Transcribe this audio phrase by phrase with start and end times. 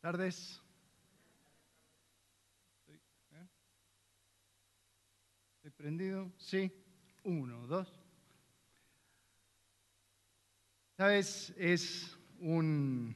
[0.00, 0.62] tardes.
[2.88, 3.46] ¿eh?
[5.56, 6.32] ¿Estoy prendido?
[6.38, 6.72] Sí.
[7.24, 8.00] Uno, dos.
[10.96, 13.14] Sabes, es un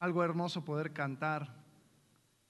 [0.00, 1.62] algo hermoso poder cantar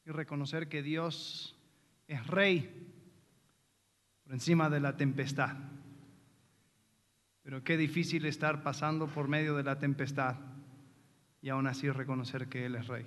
[0.06, 1.58] y reconocer que Dios
[2.06, 2.92] es rey
[4.24, 5.54] por encima de la tempestad.
[7.42, 10.36] Pero qué difícil estar pasando por medio de la tempestad
[11.42, 13.06] y aún así reconocer que Él es rey.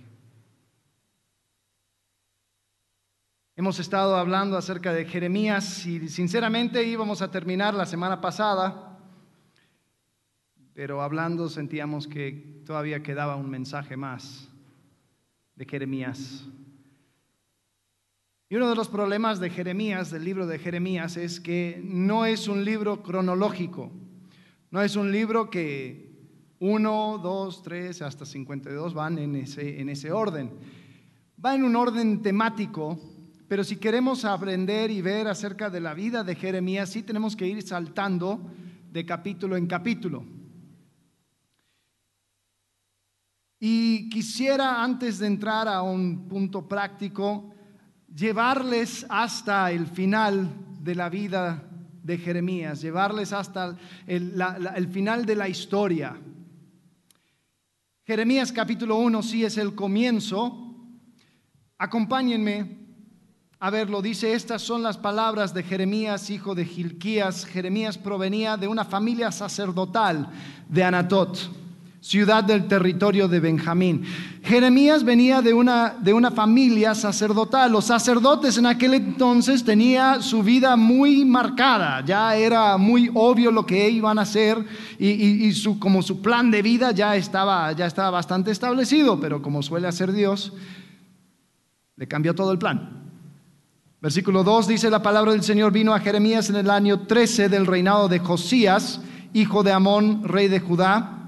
[3.56, 8.98] Hemos estado hablando acerca de Jeremías y sinceramente íbamos a terminar la semana pasada,
[10.74, 14.50] pero hablando sentíamos que todavía quedaba un mensaje más
[15.56, 16.48] de Jeremías.
[18.50, 22.48] Y uno de los problemas de Jeremías, del libro de Jeremías, es que no es
[22.48, 23.92] un libro cronológico,
[24.72, 26.03] no es un libro que
[26.66, 30.50] 1, 2, 3, hasta 52 van en ese, en ese orden.
[31.44, 32.98] Va en un orden temático,
[33.50, 37.46] pero si queremos aprender y ver acerca de la vida de Jeremías, sí tenemos que
[37.46, 38.40] ir saltando
[38.90, 40.24] de capítulo en capítulo.
[43.60, 47.54] Y quisiera, antes de entrar a un punto práctico,
[48.08, 51.70] llevarles hasta el final de la vida
[52.04, 53.76] de Jeremías, llevarles hasta
[54.08, 54.42] el,
[54.78, 56.18] el final de la historia.
[58.06, 60.76] Jeremías capítulo 1 sí es el comienzo.
[61.78, 62.80] Acompáñenme
[63.62, 64.02] a verlo.
[64.02, 67.46] Dice, estas son las palabras de Jeremías, hijo de Gilquías.
[67.46, 70.30] Jeremías provenía de una familia sacerdotal
[70.68, 71.63] de Anatot
[72.04, 74.04] ciudad del territorio de Benjamín.
[74.44, 77.72] Jeremías venía de una, de una familia sacerdotal.
[77.72, 83.66] Los sacerdotes en aquel entonces tenía su vida muy marcada, ya era muy obvio lo
[83.66, 84.66] que iban a hacer
[85.00, 89.64] y, su, como su plan de vida ya estaba, ya estaba bastante establecido, pero como
[89.64, 90.52] suele hacer Dios,
[91.96, 93.02] le cambió todo el plan.
[94.02, 97.66] Versículo 2 dice la palabra del Señor vino a Jeremías en el año 13 del
[97.66, 99.00] reinado de Josías,
[99.32, 101.22] hijo de Amón, rey de Judá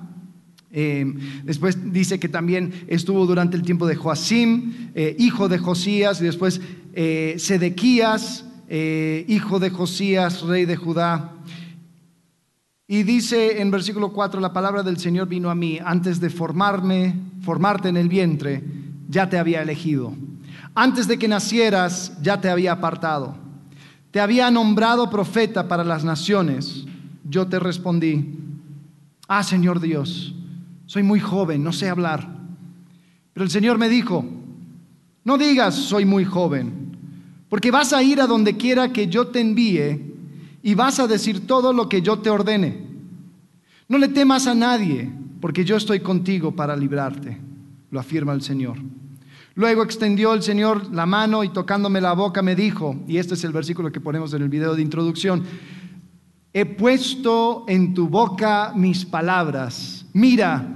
[0.78, 1.06] eh,
[1.46, 6.26] después dice que también estuvo durante el tiempo de Joacim, eh, hijo de Josías, y
[6.26, 6.60] después
[6.94, 11.32] eh, Sedequías, hijo de Josías, rey de Judá.
[12.88, 17.16] Y dice en versículo 4, la palabra del Señor vino a mí, antes de formarme,
[17.42, 18.62] formarte en el vientre,
[19.08, 20.14] ya te había elegido.
[20.74, 23.38] Antes de que nacieras, ya te había apartado.
[24.12, 26.84] Te había nombrado profeta para las naciones.
[27.24, 28.40] Yo te respondí,
[29.30, 30.36] ah, Señor Dios
[30.86, 32.28] soy muy joven, no sé hablar.
[33.34, 34.26] Pero el Señor me dijo,
[35.24, 36.98] no digas soy muy joven,
[37.50, 40.14] porque vas a ir a donde quiera que yo te envíe
[40.62, 42.86] y vas a decir todo lo que yo te ordene.
[43.88, 47.38] No le temas a nadie, porque yo estoy contigo para librarte,
[47.92, 48.78] lo afirma el Señor.
[49.54, 53.44] Luego extendió el Señor la mano y tocándome la boca me dijo, y este es
[53.44, 55.44] el versículo que ponemos en el video de introducción,
[56.52, 59.95] he puesto en tu boca mis palabras.
[60.16, 60.76] Mira,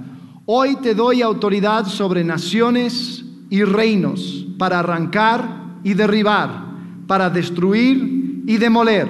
[0.52, 6.64] Hoy te doy autoridad sobre naciones y reinos para arrancar y derribar,
[7.06, 9.06] para destruir y demoler,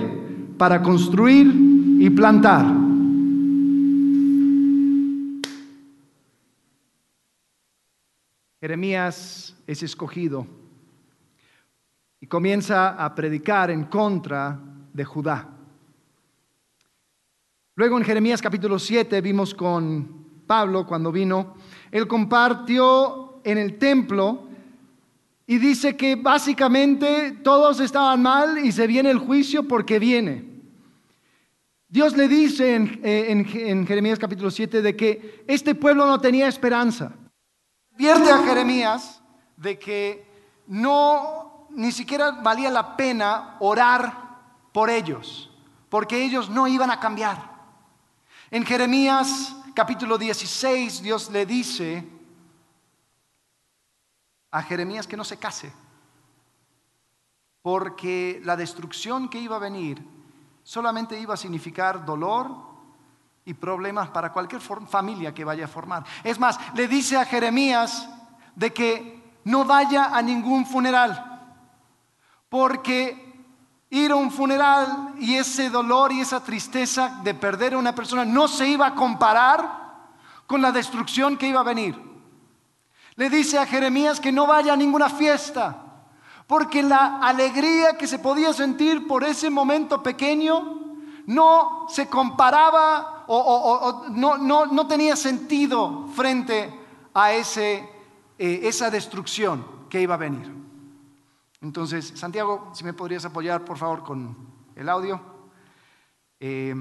[0.58, 1.46] para construir
[1.98, 2.66] y plantar.
[8.60, 10.46] Jeremías es escogido
[12.20, 14.60] y comienza a predicar en contra
[14.92, 15.48] de Judá.
[17.76, 20.19] Luego en Jeremías capítulo 7 vimos con
[20.50, 21.54] Pablo cuando vino,
[21.92, 24.48] él compartió en el templo
[25.46, 30.44] y dice que básicamente todos estaban mal y se viene el juicio porque viene.
[31.86, 37.12] Dios le dice en, eh, Jeremías capítulo 7 de que este pueblo no tenía esperanza.
[37.96, 39.22] Pierde a Jeremías
[39.56, 40.26] de que
[40.66, 44.40] no, ni siquiera valía la pena orar
[44.72, 45.48] por ellos,
[45.88, 47.50] porque ellos no iban a cambiar.
[48.50, 52.06] En Jeremías capítulo 16, Dios le dice
[54.50, 55.72] a Jeremías que no se case,
[57.62, 60.06] porque la destrucción que iba a venir
[60.62, 62.54] solamente iba a significar dolor
[63.46, 66.04] y problemas para cualquier familia que vaya a formar.
[66.24, 68.06] Es más, le dice a Jeremías
[68.54, 71.56] de que no vaya a ningún funeral,
[72.50, 73.29] porque
[73.90, 78.24] ir a un funeral y ese dolor y esa tristeza de perder a una persona
[78.24, 79.80] no se iba a comparar
[80.46, 82.00] con la destrucción que iba a venir.
[83.16, 85.76] Le dice a Jeremías que no vaya a ninguna fiesta,
[86.46, 90.78] porque la alegría que se podía sentir por ese momento pequeño
[91.26, 96.72] no se comparaba o, no, no, no tenía sentido frente
[97.14, 98.00] a ese
[98.42, 100.50] eh, esa destrucción que iba a venir.
[101.60, 104.36] Entonces, Santiago, si me podrías apoyar, por favor, con
[104.76, 105.20] el audio.
[106.38, 106.74] Eh,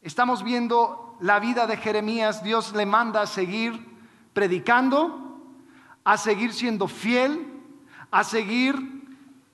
[0.00, 2.42] estamos viendo la vida de Jeremías.
[2.42, 3.86] Dios le manda a seguir
[4.32, 5.42] predicando,
[6.02, 7.60] a seguir siendo fiel,
[8.10, 8.76] a seguir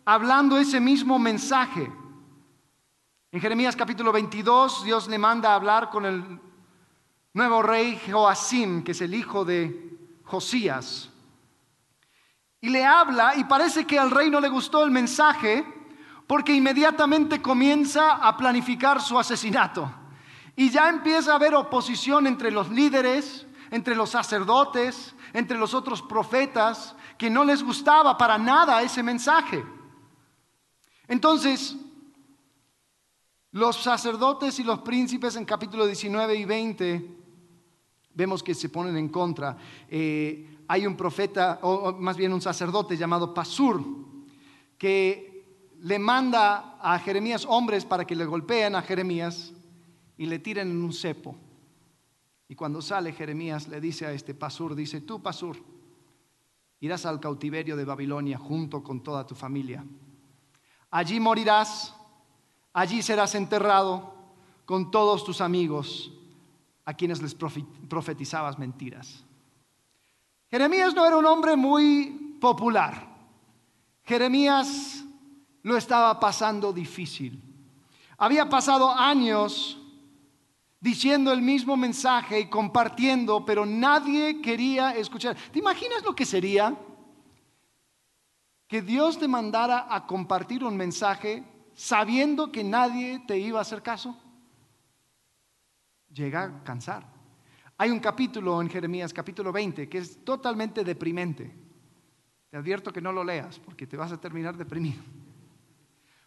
[0.04, 1.90] hablando ese mismo mensaje.
[3.32, 6.40] En Jeremías capítulo 22, Dios le manda a hablar con el
[7.32, 11.10] nuevo rey Joacim, que es el hijo de Josías.
[12.64, 15.66] Y le habla y parece que al rey no le gustó el mensaje
[16.26, 19.92] porque inmediatamente comienza a planificar su asesinato.
[20.56, 26.00] Y ya empieza a haber oposición entre los líderes, entre los sacerdotes, entre los otros
[26.00, 29.62] profetas, que no les gustaba para nada ese mensaje.
[31.06, 31.76] Entonces,
[33.50, 37.24] los sacerdotes y los príncipes en capítulo 19 y 20
[38.14, 39.54] vemos que se ponen en contra.
[39.86, 43.82] Eh, hay un profeta, o, más bien un sacerdote llamado Pasur,
[44.78, 49.52] que le manda a Jeremías hombres para que le golpeen a Jeremías
[50.16, 51.36] y le tiren en un cepo.
[52.48, 55.56] Y cuando sale Jeremías le dice a este Pasur, dice, tú Pasur,
[56.80, 59.84] irás al cautiverio de Babilonia junto con toda tu familia.
[60.90, 61.94] Allí morirás
[62.74, 64.12] Allí serás enterrado
[64.66, 66.12] con todos tus amigos
[66.84, 69.23] a quienes les profetizabas mentiras.
[70.54, 73.08] Jeremías no era un hombre muy popular.
[74.04, 75.02] Jeremías
[75.64, 77.42] lo estaba pasando difícil.
[78.16, 79.76] Había pasado años
[80.78, 85.36] diciendo el mismo mensaje y compartiendo, pero nadie quería escuchar.
[85.50, 86.72] ¿Te imaginas lo que sería?
[88.68, 91.42] Que Dios te mandara a compartir un mensaje
[91.74, 94.16] sabiendo que nadie te iba a hacer caso?
[96.12, 97.23] Llega a cansar.
[97.76, 101.52] Hay un capítulo en Jeremías, capítulo 20, que es totalmente deprimente.
[102.50, 105.02] Te advierto que no lo leas porque te vas a terminar deprimido.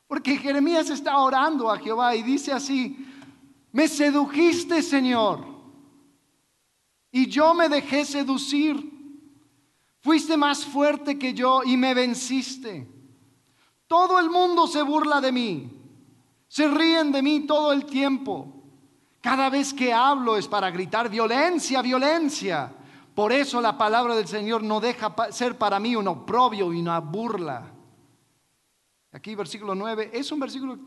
[0.08, 3.06] Porque Jeremías está orando a Jehová y dice así,
[3.72, 5.46] me sedujiste Señor
[7.12, 8.96] y yo me dejé seducir.
[10.02, 12.88] Fuiste más fuerte que yo y me venciste.
[13.88, 15.72] Todo el mundo se burla de mí.
[16.48, 18.57] Se ríen de mí todo el tiempo.
[19.22, 22.74] Cada vez que hablo es para gritar violencia, violencia.
[23.14, 27.00] Por eso la palabra del Señor no deja ser para mí un oprobio y una
[27.00, 27.74] burla.
[29.12, 30.78] Aquí versículo 9 es un versículo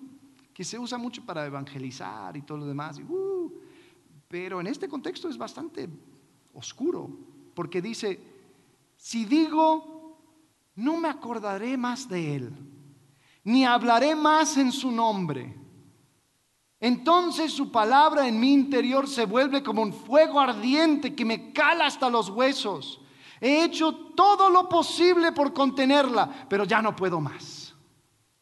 [0.54, 2.98] que se usa mucho para evangelizar y todo lo demás.
[2.98, 3.52] Uh,
[4.28, 5.88] pero en este contexto es bastante
[6.54, 7.10] oscuro,
[7.54, 8.20] porque dice,
[8.96, 10.18] si digo,
[10.76, 12.70] no me acordaré más de él
[13.44, 15.56] ni hablaré más en su nombre.
[16.80, 21.86] Entonces su palabra en mi interior se vuelve como un fuego ardiente que me cala
[21.86, 23.00] hasta los huesos.
[23.40, 27.74] He hecho todo lo posible por contenerla, pero ya no puedo más.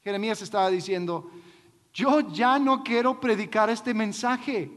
[0.02, 1.30] Jeremías estaba diciendo,
[1.92, 4.70] yo ya no quiero predicar este mensaje.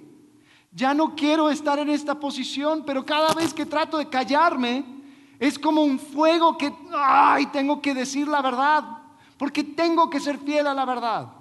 [0.72, 4.84] Ya no quiero estar en esta posición, pero cada vez que trato de callarme,
[5.38, 9.02] es como un fuego que, ay, tengo que decir la verdad
[9.42, 11.34] porque tengo que ser fiel a la verdad.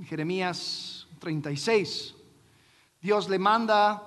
[0.00, 2.14] En Jeremías 36,
[3.02, 4.02] Dios le manda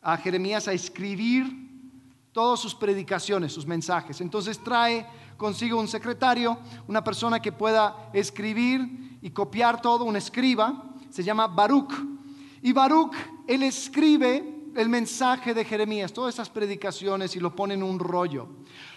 [0.00, 1.46] a Jeremías a escribir
[2.32, 4.20] todas sus predicaciones, sus mensajes.
[4.20, 10.92] Entonces trae consigo un secretario, una persona que pueda escribir y copiar todo, un escriba,
[11.08, 11.94] se llama Baruch.
[12.60, 13.14] Y Baruch,
[13.46, 18.48] él escribe el mensaje de Jeremías, todas esas predicaciones y lo pone en un rollo.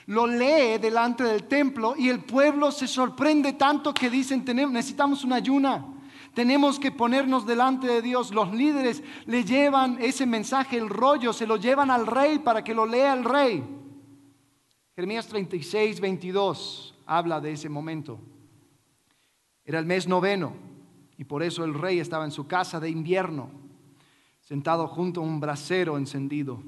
[0.08, 5.36] Lo lee delante del templo y el pueblo se sorprende tanto que dicen, necesitamos una
[5.36, 5.92] ayuna.
[6.36, 8.32] Tenemos que ponernos delante de Dios.
[8.32, 12.76] Los líderes le llevan ese mensaje, el rollo, se lo llevan al rey para que
[12.76, 13.64] lo lea el rey.
[14.96, 18.20] Jeremías 36, 22 habla de ese momento.
[19.64, 20.54] Era el mes noveno
[21.18, 23.50] y por eso el rey estaba en su casa de invierno
[24.42, 26.62] sentado junto a un brasero encendido.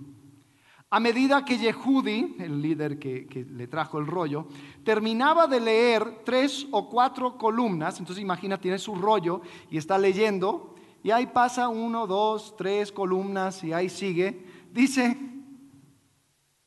[0.89, 4.47] A medida que Yehudi, el líder que, le trajo el rollo,
[4.83, 10.75] terminaba de leer tres o cuatro columnas, entonces imagina, tiene su rollo y está leyendo,
[11.03, 15.17] y ahí pasa uno, dos, tres columnas y ahí sigue, dice,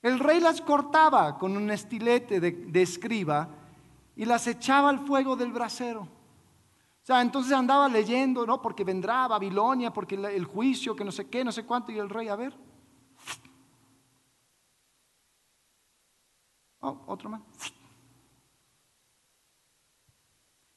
[0.03, 3.49] el rey las cortaba con un estilete de escriba
[4.17, 6.21] y las echaba al fuego del brasero
[7.11, 8.63] sea, entonces andaba leyendo, ¿no?
[8.63, 12.09] Porque vendrá Babilonia, porque el juicio, que no sé qué, no sé cuánto, y el
[12.09, 12.55] rey, a ver.
[16.81, 17.43] Oh, otro más.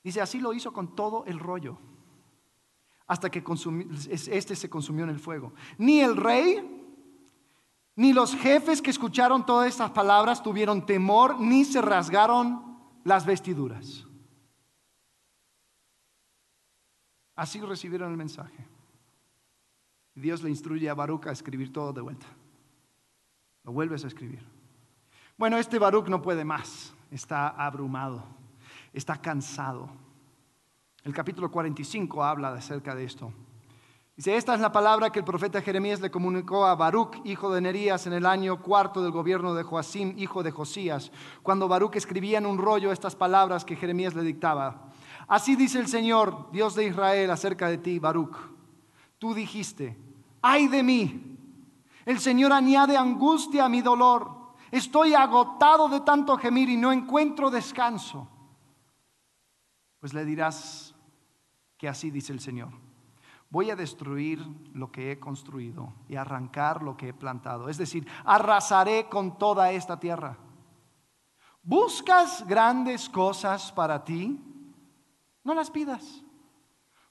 [0.03, 1.77] Dice, así lo hizo con todo el rollo,
[3.07, 3.43] hasta que
[4.19, 5.53] este se consumió en el fuego.
[5.77, 6.81] Ni el rey,
[7.95, 14.07] Ni los jefes que escucharon todas estas palabras tuvieron temor, ni se rasgaron las vestiduras.
[17.35, 18.67] Así recibieron el mensaje.
[20.15, 22.27] Dios le instruye a Baruch a escribir todo de vuelta.
[23.63, 24.52] Lo vuelves a escribir.
[25.35, 28.23] Bueno, este Baruch no puede más, está abrumado,
[28.93, 29.89] está cansado.
[31.03, 33.33] El capítulo 45 habla acerca de esto.
[34.15, 37.61] Dice, esta es la palabra que el profeta Jeremías le comunicó a Baruch, hijo de
[37.61, 41.11] Nerías, en el año cuarto del gobierno de Joacim, hijo de Josías,
[41.41, 44.89] cuando Baruch escribía en un rollo estas palabras que Jeremías le dictaba.
[45.27, 48.37] Así dice el Señor, Dios de Israel, acerca de ti, Baruch.
[49.17, 49.97] Tú dijiste,
[50.43, 51.37] ay de mí,
[52.05, 54.42] el Señor añade angustia a mi dolor.
[54.73, 58.27] Estoy agotado de tanto gemir y no encuentro descanso.
[59.99, 60.95] Pues le dirás
[61.77, 62.69] que así dice el Señor
[63.53, 67.69] voy a destruir lo que he construido y arrancar lo que he plantado.
[67.69, 70.39] Es decir, arrasaré con toda esta tierra.
[71.61, 74.41] ¿Buscas grandes cosas para ti?
[75.43, 76.23] No las pidas,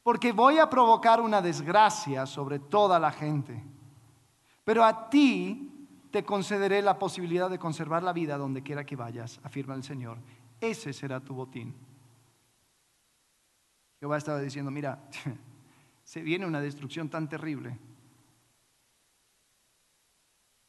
[0.02, 3.64] porque voy a provocar una desgracia sobre toda la gente.
[4.64, 5.71] Pero a ti
[6.12, 10.18] te concederé la posibilidad de conservar la vida donde quiera que vayas, afirma el Señor.
[10.60, 11.74] Ese será tu botín.
[13.98, 15.02] Jehová estaba diciendo, mira,
[16.04, 17.78] se viene una destrucción tan terrible.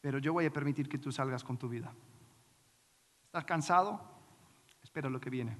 [0.01, 1.93] Pero yo voy a permitir que tú salgas con tu vida.
[3.25, 4.01] ¿Estás cansado?
[4.81, 5.57] Espera lo que viene.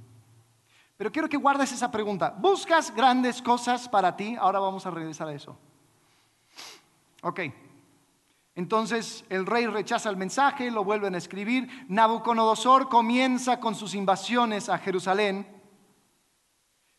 [0.98, 2.30] Pero quiero que guardes esa pregunta.
[2.38, 4.36] ¿Buscas grandes cosas para ti?
[4.40, 5.58] Ahora vamos a regresar a eso.
[7.22, 7.40] Ok.
[8.56, 11.86] Entonces el rey rechaza el mensaje, lo vuelven a escribir.
[11.88, 15.48] Nabucodonosor comienza con sus invasiones a Jerusalén.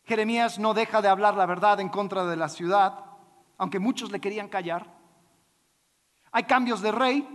[0.03, 3.05] Jeremías no deja de hablar la verdad en contra de la ciudad,
[3.57, 4.93] aunque muchos le querían callar.
[6.31, 7.27] Hay cambios de rey.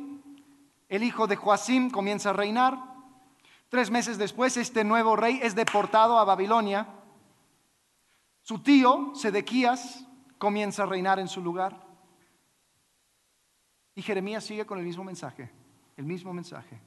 [0.89, 2.79] El hijo de Joacim comienza a reinar.
[3.71, 6.87] Tres meses después, este nuevo rey es deportado a Babilonia.
[8.43, 10.05] Su tío, Sedequías,
[10.39, 11.90] comienza a reinar en su lugar.
[14.01, 15.51] Y Jeremías sigue con el mismo mensaje,
[15.95, 16.81] el mismo mensaje.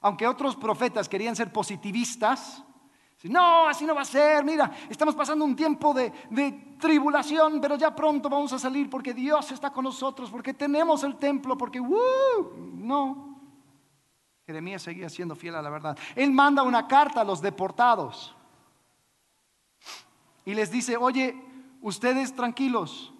[0.00, 2.64] Aunque otros profetas querían ser positivistas,
[3.22, 4.44] no, así no va a ser.
[4.44, 6.10] Mira, estamos pasando un tiempo de,
[6.80, 11.14] tribulación, pero ya pronto vamos a salir porque Dios está con nosotros, porque tenemos el
[11.14, 13.38] templo, porque no.
[14.44, 15.96] Jeremías seguía siendo fiel a la verdad.
[16.16, 18.34] Él manda una carta a los deportados
[20.44, 21.40] y les dice, oye,
[21.82, 23.14] ustedes tranquilos,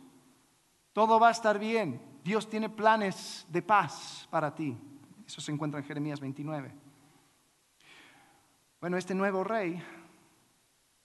[0.93, 2.11] todo va a estar bien.
[2.23, 4.77] Dios tiene planes de paz para ti.
[5.27, 6.73] Eso se encuentra en Jeremías 29.
[8.81, 9.83] Bueno, este nuevo rey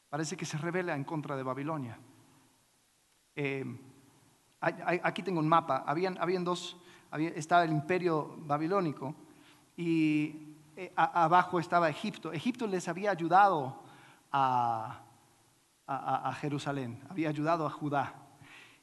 [0.10, 1.98] parece que se revela en contra de Babilonia.
[3.36, 3.66] Eh,
[4.60, 5.84] aquí tengo un mapa.
[5.86, 6.78] Habían, habían dos,
[7.36, 9.16] estaba el imperio babilónico
[9.76, 12.32] y eh, abajo estaba Egipto.
[12.32, 13.82] Egipto les había ayudado
[14.32, 15.02] a,
[15.88, 18.27] a, Jerusalén, había ayudado a Judá.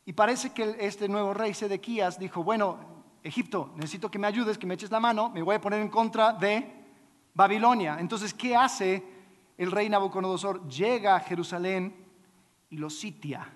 [0.06, 2.78] Y parece que este nuevo rey Sedequías dijo, bueno,
[3.22, 5.88] Egipto, necesito que me ayudes, que me eches la mano, me voy a poner en
[5.88, 6.84] contra de
[7.32, 7.96] Babilonia.
[7.98, 9.02] Entonces, ¿qué hace
[9.56, 10.68] el rey Nabucodonosor?
[10.68, 11.96] Llega a Jerusalén
[12.68, 13.50] y lo sitia.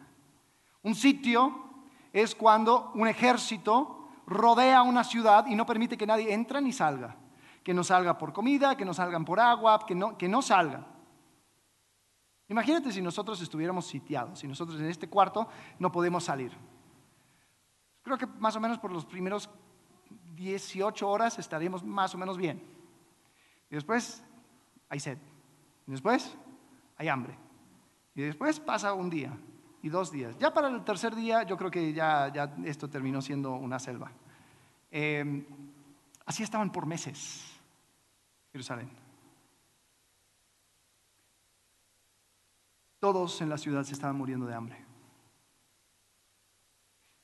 [0.82, 1.68] Un sitio
[2.12, 7.16] es cuando un ejército rodea una ciudad y no permite que nadie entre ni salga.
[7.62, 10.86] Que no salga por comida, que no salgan por agua, que no, que no salga.
[12.48, 16.52] Imagínate si nosotros estuviéramos sitiados, si nosotros en este cuarto no podemos salir.
[18.02, 19.50] Creo que más o menos por los primeros
[20.34, 22.62] 18 horas estaríamos más o menos bien.
[23.70, 24.22] Y después
[24.88, 25.18] hay sed.
[25.86, 26.34] Y después
[26.96, 27.36] hay hambre.
[28.14, 29.36] Y después pasa un día
[29.82, 30.36] y dos días.
[30.38, 34.10] Ya para el tercer día yo creo que ya, ya esto terminó siendo una selva.
[34.90, 35.44] Em,
[36.24, 37.44] así estaban por meses
[38.52, 39.07] Jerusalén.
[42.98, 44.88] Todos en la ciudad se estaban muriendo de hambre.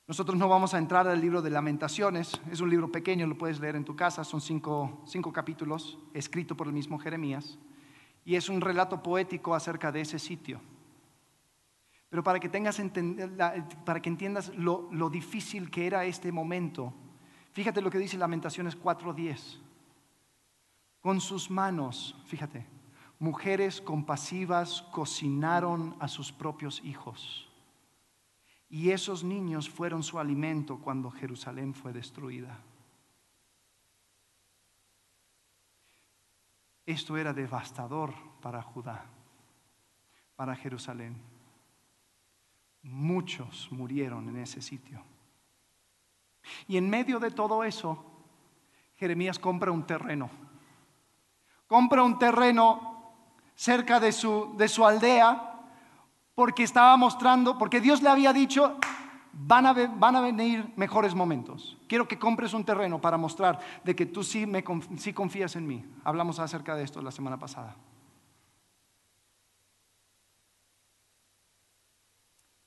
[0.07, 3.59] Nosotros no vamos a entrar al libro de lamentaciones, es un libro pequeño, lo puedes
[3.59, 7.59] leer en tu casa, son cinco, capítulos, escrito por el mismo Jeremías,
[8.25, 10.61] y es un relato poético acerca de ese sitio.
[12.11, 12.81] Pero para que, tengas
[13.87, 16.93] para que entiendas lo, lo difícil que era este momento,
[17.52, 19.59] fíjate lo que dice Lamentaciones 4.10.
[21.00, 22.66] Con sus manos, fíjate,
[23.18, 27.49] mujeres compasivas cocinaron a sus propios hijos
[28.68, 32.59] y esos niños fueron su alimento cuando Jerusalén fue destruida.
[36.85, 39.04] Esto era devastador para Judá,
[40.37, 41.16] para Jerusalén.
[42.83, 45.00] Muchos murieron en ese sitio.
[46.66, 48.04] Y en medio de todo eso,
[48.97, 50.28] Jeremías compra un terreno.
[51.66, 52.93] Compra un terreno
[53.54, 55.50] cerca de su, de su aldea
[56.34, 58.76] porque estaba mostrando, porque Dios le había dicho,
[59.32, 61.76] van a, van a venir mejores momentos.
[61.88, 64.64] Quiero que compres un terreno para mostrar de que tú sí, me,
[64.99, 65.84] sí confías en mí.
[66.02, 67.76] Hablamos acerca de esto la semana pasada.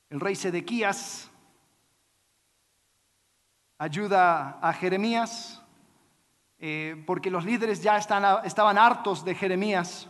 [0.09, 1.29] El rey Sedequías
[3.77, 5.61] ayuda a Jeremías
[6.59, 10.07] eh, porque los líderes ya estaban hartos de Jeremías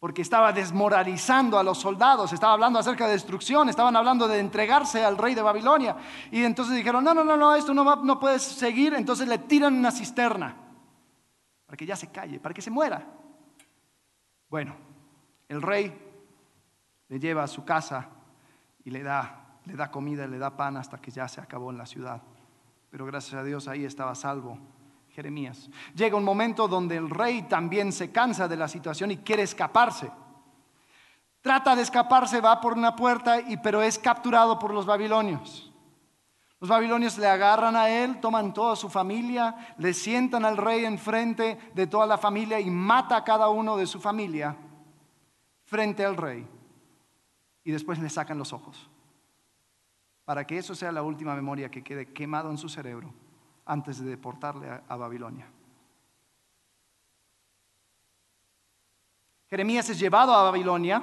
[0.00, 5.04] porque estaba desmoralizando a los soldados, estaba hablando acerca de destrucción, estaban hablando de entregarse
[5.04, 5.94] al rey de Babilonia.
[6.30, 9.36] Y entonces dijeron, no, no, no, no, esto no, va, no puedes seguir, entonces le
[9.36, 10.56] tiran una cisterna
[11.66, 13.06] para que ya se calle, para que se muera.
[14.48, 14.74] Bueno,
[15.48, 15.94] el rey
[17.08, 18.08] le lleva a su casa
[18.82, 21.76] y le da, le da comida, le da pan hasta que ya se acabó en
[21.76, 22.22] la ciudad.
[22.90, 24.58] Pero gracias a Dios ahí estaba salvo
[25.20, 25.68] Jeremías.
[25.94, 30.10] Llega un momento donde el rey también se cansa de la situación y quiere escaparse.
[31.42, 35.70] Trata de escaparse, va por una puerta, y, pero es capturado por los babilonios.
[36.58, 41.58] Los babilonios le agarran a él, toman toda su familia, le sientan al rey enfrente
[41.74, 44.56] de toda la familia y mata a cada uno de su familia
[45.64, 46.48] frente al rey.
[47.62, 48.88] Y después le sacan los ojos.
[50.24, 53.12] Para que eso sea la última memoria que quede quemado en su cerebro
[53.70, 55.46] antes de deportarle a, Babilonia.
[59.48, 61.02] Jeremías es llevado a Babilonia,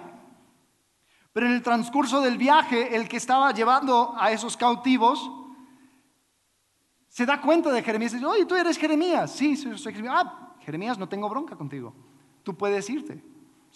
[1.31, 5.31] pero en el transcurso del viaje, el que estaba llevando a esos cautivos
[7.07, 9.31] se da cuenta de Jeremías y dice, oye, tú eres Jeremías.
[9.31, 10.24] Sí, soy Jeremías.
[10.25, 11.93] Ah, Jeremías, no tengo bronca contigo.
[12.43, 13.24] Tú puedes irte.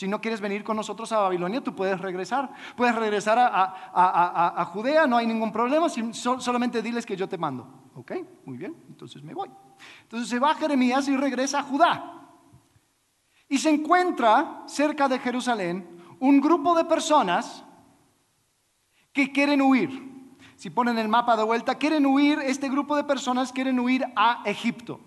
[0.02, 2.52] Si no quieres venir con nosotros a Babilonia, tú puedes regresar.
[2.76, 7.68] Puedes regresar a, Judea, no hay ningún problema, solamente diles que yo te mando.
[7.94, 8.14] ¿Ok?
[8.46, 9.52] Muy bien, entonces me voy.
[10.02, 12.20] Entonces se va Jeremías y regresa a Judá.
[13.48, 15.88] Y se encuentra cerca de Jerusalén
[16.20, 17.64] un grupo de personas
[19.14, 20.32] que quieren huir.
[20.56, 24.42] Si ponen el mapa de vuelta, quieren huir, este grupo de personas quieren huir a
[24.46, 25.00] Egipto.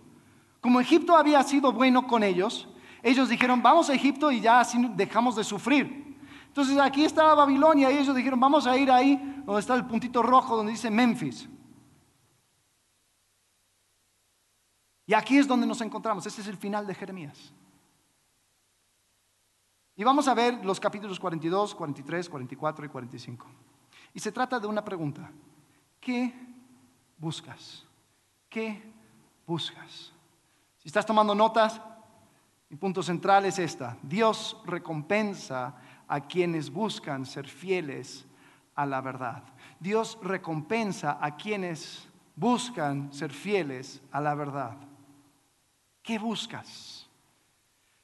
[0.61, 2.69] Como Egipto había sido bueno con ellos,
[3.05, 6.17] ellos dijeron, vamos a Egipto y ya así dejamos de sufrir.
[6.47, 10.23] Entonces aquí estaba Babilonia y ellos dijeron, vamos a ir ahí donde está el puntito
[10.23, 11.47] rojo, donde dice Memphis.
[15.07, 16.27] Y aquí es donde nos encontramos.
[16.27, 17.53] Este es el final de Jeremías.
[19.97, 23.47] Y vamos a ver los capítulos 42, 43, 44 y 45.
[24.15, 25.31] Y se trata de una pregunta.
[26.01, 26.33] ¿Qué
[27.19, 27.85] buscas?
[28.49, 28.83] ¿Qué
[29.47, 30.11] buscas?
[30.79, 31.83] Si estás tomando notas,
[32.69, 33.97] mi punto central es esta.
[34.03, 35.75] Dios recompensa
[36.09, 38.27] a quienes buscan ser fieles
[38.75, 39.43] a la verdad.
[39.79, 44.77] Dios recompensa a quienes buscan ser fieles a la verdad.
[46.03, 47.09] ¿Qué buscas?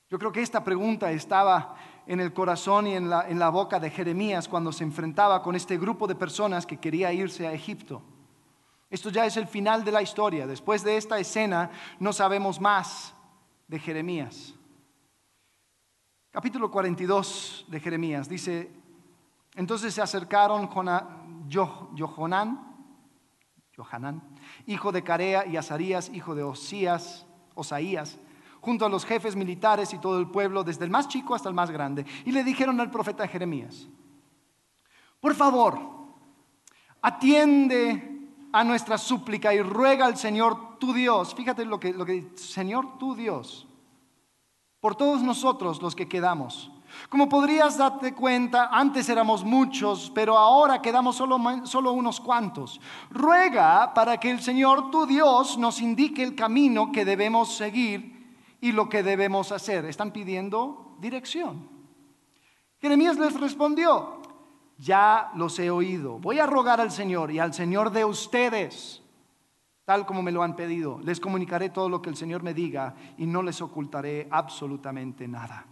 [0.08, 1.74] Yo creo que esta pregunta estaba
[2.06, 5.54] en el corazón y en la, en la, boca de Jeremías cuando se enfrentaba con
[5.54, 8.02] este grupo de personas que quería irse a Egipto.
[8.88, 10.46] Esto ya es el final de la historia.
[10.46, 11.70] Después de esta escena
[12.00, 13.14] no sabemos más
[13.70, 14.52] de Jeremías.
[16.32, 18.68] Capítulo 42 de Jeremías dice,
[19.54, 21.06] entonces se acercaron Johanán,
[24.66, 28.18] hijo de Carea, y Azarías, hijo de Osías, Osaías,
[28.60, 31.54] junto a los jefes militares y todo el pueblo, desde el más chico hasta el
[31.54, 33.86] más grande, y le dijeron al profeta Jeremías,
[35.20, 35.78] por favor,
[37.00, 38.09] atiende
[38.52, 41.34] a nuestra súplica y ruega al Señor tu Dios.
[41.34, 43.66] Fíjate lo que, lo que dice, Señor tu Dios
[44.80, 46.70] por todos nosotros los que quedamos.
[47.08, 52.80] Como podrías darte cuenta, antes éramos muchos, pero ahora quedamos solo, solo, unos cuantos.
[53.10, 58.72] Ruega para que el Señor tu Dios nos indique el camino que debemos seguir y
[58.72, 59.84] lo que debemos hacer.
[59.84, 61.68] Están pidiendo dirección.
[62.80, 64.20] Jeremías les respondió,
[64.80, 66.18] ya los he oído.
[66.18, 69.02] Voy a rogar al Señor y al Señor de ustedes
[69.90, 71.00] tal como me lo han pedido.
[71.02, 75.66] Les comunicaré todo lo que el Señor me diga y no les ocultaré absolutamente nada.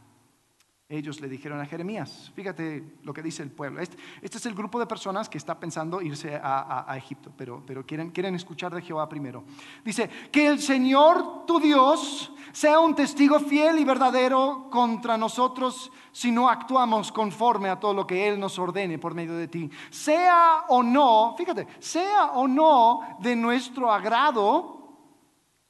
[0.90, 3.78] Ellos le dijeron a Jeremías, fíjate lo que dice el pueblo.
[3.78, 7.84] Este, este es el grupo de personas que está pensando irse a, Egipto, pero, pero
[7.84, 9.44] quieren, quieren escuchar de Jehová primero.
[9.84, 16.30] Dice, que el Señor tu Dios sea un testigo fiel y verdadero contra nosotros si
[16.30, 19.70] no actuamos conforme a todo lo que Él nos ordene por medio de ti.
[19.90, 24.77] Sea o no, fíjate, sea o no de nuestro agrado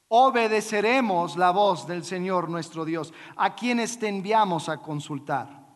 [0.09, 5.67] obedeceremos la voz del Señor nuestro Dios, a quienes te enviamos a consultar.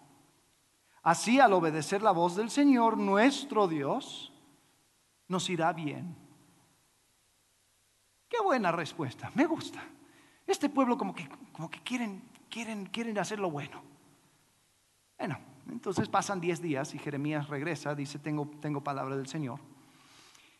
[1.03, 4.33] Así al obedecer la voz del Señor nuestro Dios,
[5.27, 6.15] nos irá bien.
[8.27, 9.83] Qué buena respuesta, me gusta.
[10.47, 13.81] Este pueblo como que, como que quieren, quieren, quieren hacer lo bueno.
[15.17, 15.37] Bueno,
[15.69, 19.59] entonces pasan 10 días y Jeremías regresa, dice, tengo, tengo palabra del Señor.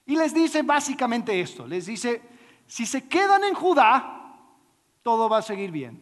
[0.06, 2.22] Y les dice básicamente esto, les dice,
[2.68, 4.36] si se quedan en Judá,
[5.02, 6.02] todo va a seguir bien.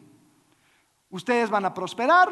[1.09, 2.29] Ustedes van a prosperar,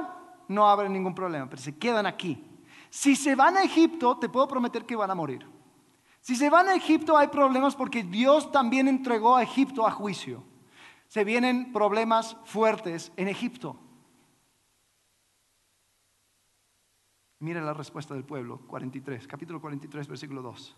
[0.47, 2.45] no habrá ningún problema, pero se quedan aquí.
[2.89, 5.45] Si se van a Egipto, te puedo prometer que van a morir.
[6.21, 10.43] Si se van a Egipto hay problemas porque Dios también entregó a Egipto a juicio.
[11.07, 13.79] Se vienen problemas fuertes en Egipto.
[17.39, 20.75] Mire la respuesta del pueblo, 43, capítulo 43, versículo 2.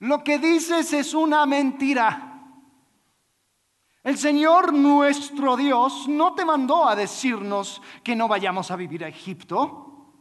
[0.00, 2.28] Lo que dices es una mentira.
[4.02, 9.08] El Señor nuestro Dios no te mandó a decirnos que no vayamos a vivir a
[9.08, 10.14] Egipto.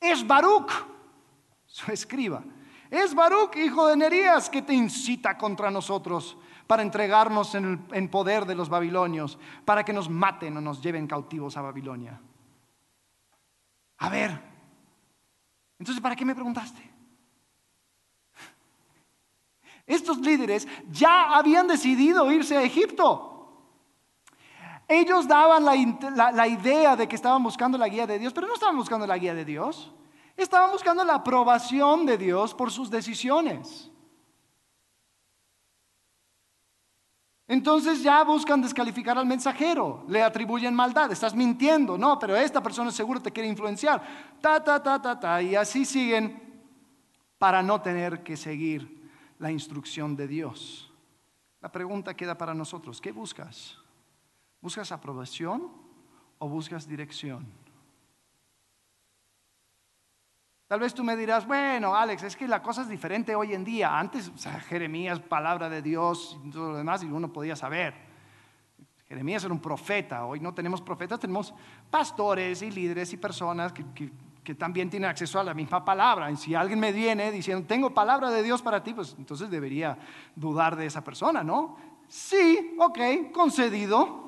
[0.00, 0.72] Es Baruch,
[1.66, 2.42] su escriba.
[2.90, 8.46] Es Baruch, hijo de Nerías, que te incita contra nosotros para entregarnos en, en poder
[8.46, 12.20] de los babilonios, para que nos maten o nos lleven cautivos a Babilonia.
[13.98, 14.40] A ver,
[15.78, 16.93] entonces, ¿para qué me preguntaste?
[19.86, 23.30] Estos líderes ya habían decidido irse a Egipto.
[24.88, 28.76] Ellos daban la, idea de que estaban buscando la guía de Dios, pero no estaban
[28.76, 29.92] buscando la guía de Dios.
[30.36, 33.90] Estaban buscando la aprobación de Dios por sus decisiones.
[37.46, 42.90] Entonces ya buscan descalificar al mensajero, le atribuyen maldad, estás mintiendo, no, pero esta persona
[42.90, 44.02] seguro te quiere influenciar,
[44.40, 46.42] ta, ta, ta, ta, ta, y así siguen
[47.36, 49.03] para no tener que seguir
[49.38, 50.92] la instrucción de Dios.
[51.60, 53.78] La pregunta queda para nosotros, ¿qué buscas?
[54.60, 55.70] ¿Buscas aprobación
[56.38, 57.46] o buscas dirección?
[60.66, 63.64] Tal vez tú me dirás, bueno, Alex, es que la cosa es diferente hoy en
[63.64, 63.98] día.
[63.98, 64.32] Antes,
[64.66, 67.94] Jeremías, palabra de Dios y todo lo demás, y uno podía saber.
[69.06, 70.24] Jeremías era un profeta.
[70.24, 71.54] Hoy no tenemos profetas, tenemos
[71.90, 74.10] pastores y líderes y personas que,
[74.54, 76.30] también tienen acceso a la misma palabra.
[76.30, 79.96] Y si alguien me viene diciendo, tengo palabra de Dios para ti, pues entonces debería
[80.36, 81.76] dudar de esa persona, ¿no?
[82.08, 84.24] Sí, ok, concedido.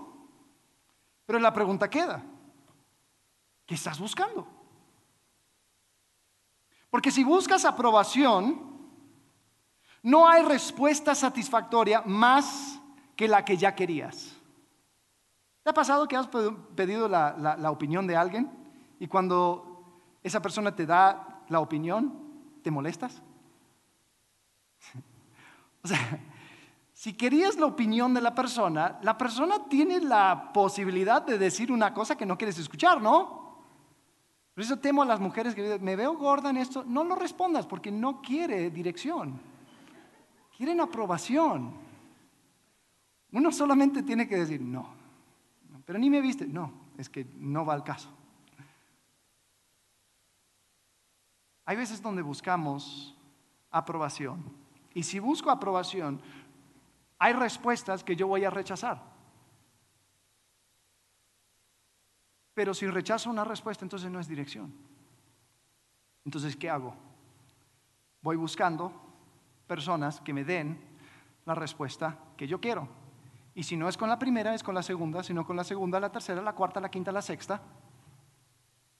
[1.26, 2.22] Pero la pregunta queda,
[3.66, 4.46] ¿qué estás buscando?
[6.88, 8.66] Porque si buscas aprobación,
[10.02, 12.80] no hay respuesta satisfactoria más
[13.16, 14.36] que la que ya querías.
[15.66, 18.48] ¿Te ha pasado que has pedido la, opinión de alguien
[19.00, 19.75] y cuando
[20.26, 22.12] esa persona te da la opinión,
[22.62, 23.22] te molestas?
[25.84, 26.20] o sea,
[26.92, 31.94] si querías la opinión de la persona, la persona tiene la posibilidad de decir una
[31.94, 33.46] cosa que no quieres escuchar, ¿no?
[34.54, 36.82] Por eso temo a las mujeres que me veo gorda en esto.
[36.84, 39.38] No lo respondas porque no quiere dirección.
[40.56, 41.74] Quieren aprobación.
[43.32, 44.88] Uno solamente tiene que decir, no.
[45.84, 46.46] Pero ni me viste.
[46.46, 48.15] No, es que no va al caso.
[51.66, 53.14] Hay veces donde buscamos
[53.70, 54.42] aprobación.
[54.94, 56.22] Y si busco aprobación,
[57.18, 59.02] hay respuestas que yo voy a rechazar.
[62.54, 64.72] Pero si rechazo una respuesta, entonces no es dirección.
[66.24, 66.94] Entonces, ¿qué hago?
[68.22, 68.92] Voy buscando
[69.66, 70.80] personas que me den
[71.44, 72.88] la respuesta que yo quiero.
[73.54, 75.64] Y si no es con la primera, es con la segunda, si no con la
[75.64, 77.60] segunda, la tercera, la cuarta, la quinta, la sexta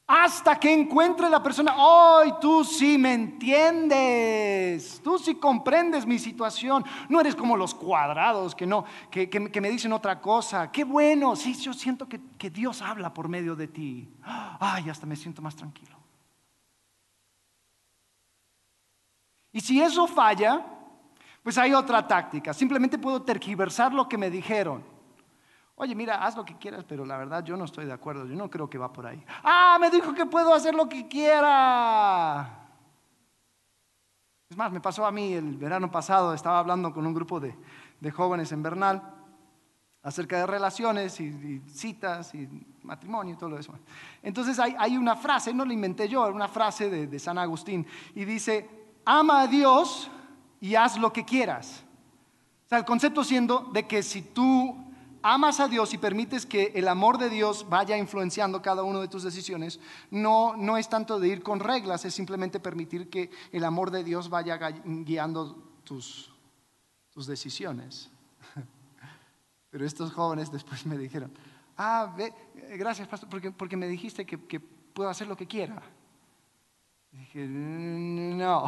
[0.07, 6.85] hasta que encuentre la persona, hoy tú sí me entiendes, tú sí comprendes mi situación,
[7.09, 11.55] no eres como los cuadrados que no, que, me dicen otra cosa, qué bueno, sí,
[11.55, 15.57] yo siento que, que Dios habla por medio de ti, ay, hasta me siento más
[15.57, 15.97] tranquilo.
[19.53, 20.65] Y si eso falla,
[21.43, 24.96] pues hay otra táctica, simplemente puedo tergiversar lo que me dijeron.
[25.79, 28.35] Oye, mira, haz lo que quieras, pero la verdad yo no estoy de acuerdo, yo
[28.35, 29.23] no creo que va por ahí.
[29.45, 32.67] Ah, me dijo que puedo hacer lo que quiera.
[34.49, 37.55] Es más, me pasó a mí el verano pasado, estaba hablando con un grupo de,
[38.11, 39.03] jóvenes en Bernal
[40.03, 42.49] acerca de relaciones y, citas y
[42.83, 43.81] matrimonio y todo demás.
[44.23, 48.25] Entonces hay, una frase, no la inventé yo, una frase de, de San Agustín, y
[48.25, 48.71] dice,
[49.05, 50.11] ama a Dios
[50.59, 51.85] y haz lo que quieras.
[52.65, 54.86] O sea, el concepto siendo de que si tú
[55.27, 59.09] amas a Dios y permites que el amor de Dios vaya influenciando cada una de
[59.09, 63.65] tus decisiones, no, no es tanto de ir con reglas, es simplemente permitir que el
[63.65, 66.31] amor de Dios vaya guiando tus,
[67.11, 68.09] tus decisiones.
[69.71, 71.33] Pero estos jóvenes después me dijeron,
[71.77, 72.15] ah,
[72.79, 75.83] gracias, pastor, porque, porque me dijiste que, que puedo hacer lo que quiera.
[77.11, 78.67] dije, no.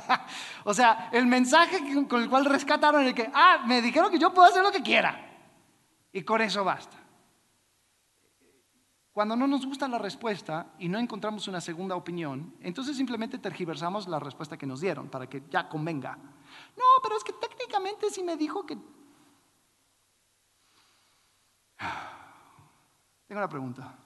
[0.64, 4.32] o sea, el mensaje con el cual rescataron el que, ah, me dijeron que yo
[4.32, 5.26] puedo hacer lo que quiera.
[6.12, 6.96] Y con eso basta.
[9.12, 14.08] Cuando no nos gusta la respuesta y no encontramos una segunda opinión, entonces simplemente tergiversamos
[14.08, 16.16] la respuesta que nos dieron para que ya convenga.
[16.16, 18.76] No, pero es que técnicamente sí me dijo que...
[23.26, 23.98] Tengo una pregunta.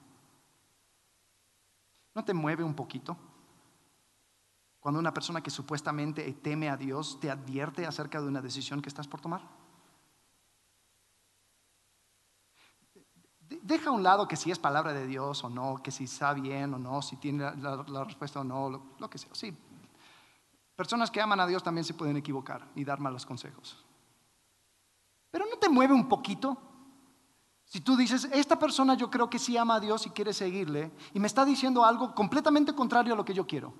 [2.15, 3.15] ¿No te mueve un poquito?
[4.79, 8.89] Cuando una persona que supuestamente teme a Dios te advierte acerca de una decisión que
[8.89, 9.64] estás por tomar.
[13.65, 16.33] Deja a un lado que si es palabra de Dios o no, que si está
[16.33, 19.33] bien o no, si tiene la, respuesta o no, lo, que sea.
[19.33, 19.57] Sí,
[20.75, 23.83] personas que aman a Dios también se pueden equivocar y dar malos consejos.
[25.31, 26.55] Pero no te mueve un poquito.
[27.63, 30.91] Si tú dices, esta persona yo creo que sí ama a Dios y quiere seguirle,
[31.15, 33.73] y me está diciendo algo completamente contrario a lo que yo quiero.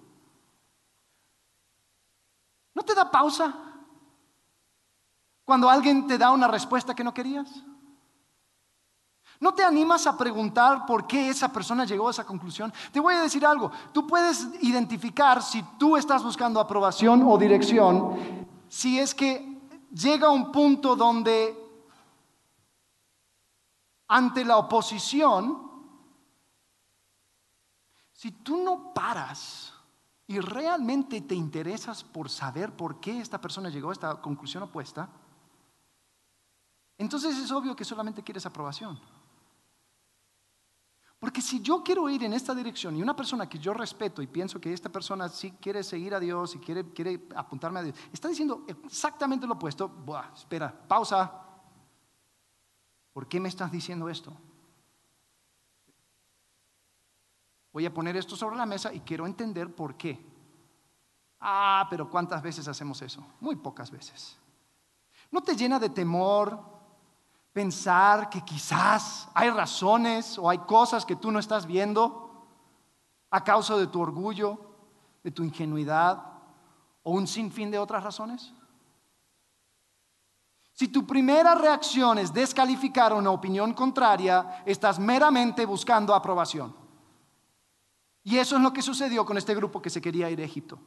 [2.73, 3.53] ¿No te da pausa
[5.43, 7.63] cuando alguien te da una respuesta que no querías?
[9.39, 12.73] ¿No te animas a preguntar por qué esa persona llegó a esa conclusión?
[12.91, 18.47] Te voy a decir algo, tú puedes identificar si tú estás buscando aprobación o dirección,
[18.69, 19.59] si es que
[19.91, 21.61] llega un punto donde
[24.07, 25.65] ante la oposición,
[28.13, 29.73] si tú no paras
[30.27, 35.09] y realmente te interesas por saber por qué esta persona llegó a esta conclusión opuesta,
[36.97, 38.99] entonces es obvio que solamente quieres aprobación.
[41.25, 44.27] Porque si yo quiero ir en esta dirección y una persona que yo respeto y
[44.27, 47.97] pienso que esta persona sí quiere seguir a Dios y quiere, quiere apuntarme a Dios,
[48.13, 51.33] está diciendo exactamente lo opuesto, Buah, espera, pausa.
[53.11, 54.37] ¿Por qué me estás diciendo esto?
[57.73, 60.23] Voy a poner esto sobre la mesa y quiero entender por qué.
[61.39, 63.25] Ah, pero ¿cuántas veces hacemos eso?
[63.39, 64.37] Muy pocas veces.
[65.31, 66.74] ¿No te llena de temor
[67.55, 72.45] pensar que quizás hay razones o hay cosas que tú no estás viendo
[73.29, 74.59] a causa de tu orgullo,
[75.23, 76.21] de tu ingenuidad
[77.01, 78.53] o un sinfín de otras razones?
[80.73, 86.75] Si tu primera reacción es descalificar una opinión contraria, estás meramente buscando aprobación.
[88.21, 90.77] Y eso es lo que sucedió con este grupo que se quería ir a Egipto.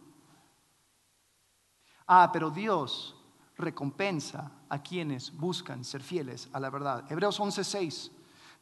[2.06, 3.17] Ah, pero Dios
[3.58, 7.04] recompensa a quienes buscan ser fieles a la verdad.
[7.10, 8.10] Hebreos 11:6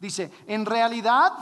[0.00, 1.32] dice, en realidad,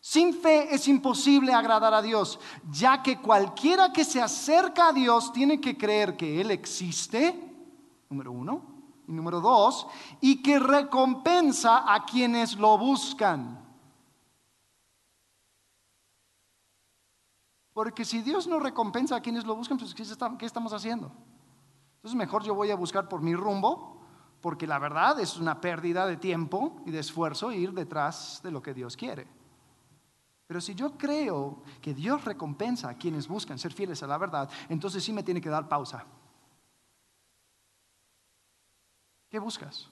[0.00, 2.40] sin fe es imposible agradar a Dios,
[2.70, 7.38] ya que cualquiera que se acerca a Dios tiene que creer que Él existe,
[8.08, 8.62] número uno,
[9.06, 9.86] y número dos,
[10.20, 13.60] y que recompensa a quienes lo buscan.
[17.72, 20.02] Porque si Dios no recompensa a quienes lo buscan, pues ¿qué,
[20.46, 21.12] estamos haciendo?
[22.00, 24.00] Entonces mejor yo voy a buscar por mi rumbo,
[24.40, 28.62] porque la verdad es una pérdida de tiempo y de esfuerzo ir detrás de lo
[28.62, 29.28] que Dios quiere.
[30.46, 34.48] Pero si yo creo que Dios recompensa a quienes buscan ser fieles a la verdad,
[34.70, 36.06] entonces sí me tiene que dar pausa.
[39.28, 39.86] ¿Qué buscas?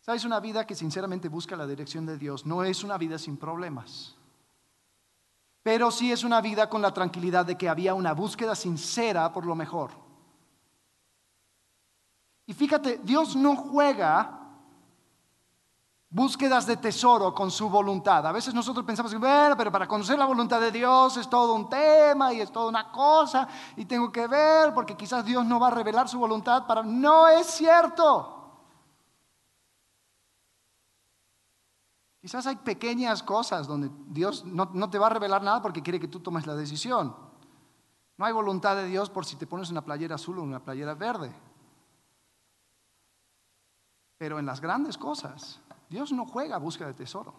[0.00, 0.24] ¿Sabes?
[0.24, 4.16] Una vida que sinceramente busca la dirección de Dios no es una vida sin problemas
[5.64, 9.46] pero sí es una vida con la tranquilidad de que había una búsqueda sincera por
[9.46, 9.92] lo mejor.
[12.44, 14.40] Y fíjate, Dios no juega
[16.10, 18.26] búsquedas de tesoro con su voluntad.
[18.26, 21.70] A veces nosotros pensamos bueno, pero para conocer la voluntad de Dios es todo un
[21.70, 25.68] tema y es toda una cosa y tengo que ver porque quizás Dios no va
[25.68, 26.82] a revelar su voluntad para...
[26.82, 28.43] No es cierto.
[32.24, 36.08] Quizás hay pequeñas cosas donde Dios no, te va a revelar nada porque quiere que
[36.08, 37.14] tú tomes la decisión.
[38.16, 40.94] No hay voluntad de Dios por si te pones una playera azul o una playera
[40.94, 41.30] verde.
[44.16, 45.60] Pero en las grandes cosas,
[45.90, 47.34] Dios no juega a búsqueda de tesoro.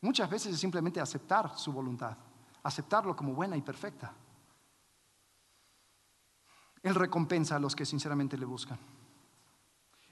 [0.00, 2.16] Muchas veces es simplemente aceptar su voluntad,
[2.62, 4.14] aceptarlo como buena y perfecta.
[6.82, 8.78] Él recompensa a los que sinceramente le buscan.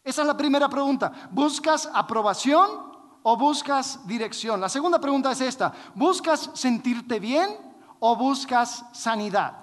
[0.05, 1.31] Esa es la primera pregunta.
[1.31, 2.92] ¿Buscas aprobación
[3.23, 4.61] o buscas dirección?
[4.61, 5.73] La segunda pregunta es esta.
[5.95, 7.57] ¿Buscas sentirte bien
[8.01, 9.57] o buscas sanidad?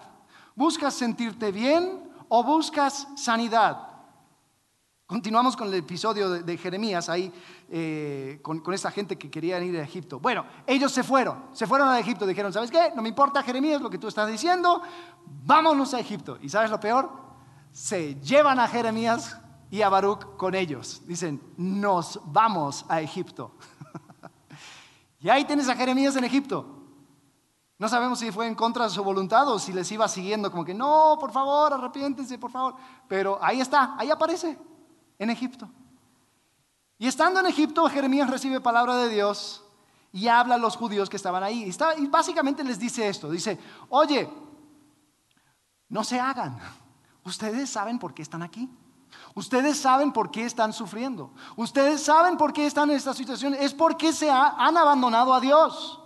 [0.56, 3.89] ¿Buscas sentirte bien o buscas sanidad?
[5.10, 7.34] Continuamos con el episodio de, Jeremías ahí,
[7.67, 10.19] eh, con, esa gente que quería ir a Egipto.
[10.19, 12.91] Bueno, ellos se fueron, se fueron a Egipto, dijeron, ¿sabes qué?
[12.95, 14.84] No me importa Jeremías lo que tú estás diciendo,
[15.26, 16.38] vámonos a Egipto.
[16.43, 17.10] ¿Y sabes lo peor?
[17.72, 19.36] Se llevan a Jeremías
[19.69, 21.01] y a Baruch con ellos.
[21.05, 23.51] Dicen, nos vamos a Egipto.
[25.19, 26.79] y ahí tienes a Jeremías en Egipto.
[27.77, 30.65] No sabemos si fue en contra de su voluntad o si les iba siguiendo, como
[30.65, 32.75] que no, por favor, arrepiéntense, por favor.
[33.08, 34.58] Pero ahí está, ahí aparece,
[35.17, 35.69] en Egipto.
[36.97, 39.63] Y estando en Egipto, Jeremías recibe palabra de Dios
[40.12, 41.63] y habla a los judíos que estaban ahí.
[41.63, 44.29] Y, y básicamente les dice esto, dice, oye,
[45.88, 46.60] no se hagan.
[47.23, 48.69] Ustedes saben por qué están aquí.
[49.36, 51.32] Ustedes saben por qué están sufriendo.
[51.56, 53.54] Ustedes saben por qué están en esta situación.
[53.54, 56.00] Es porque se han abandonado a Dios.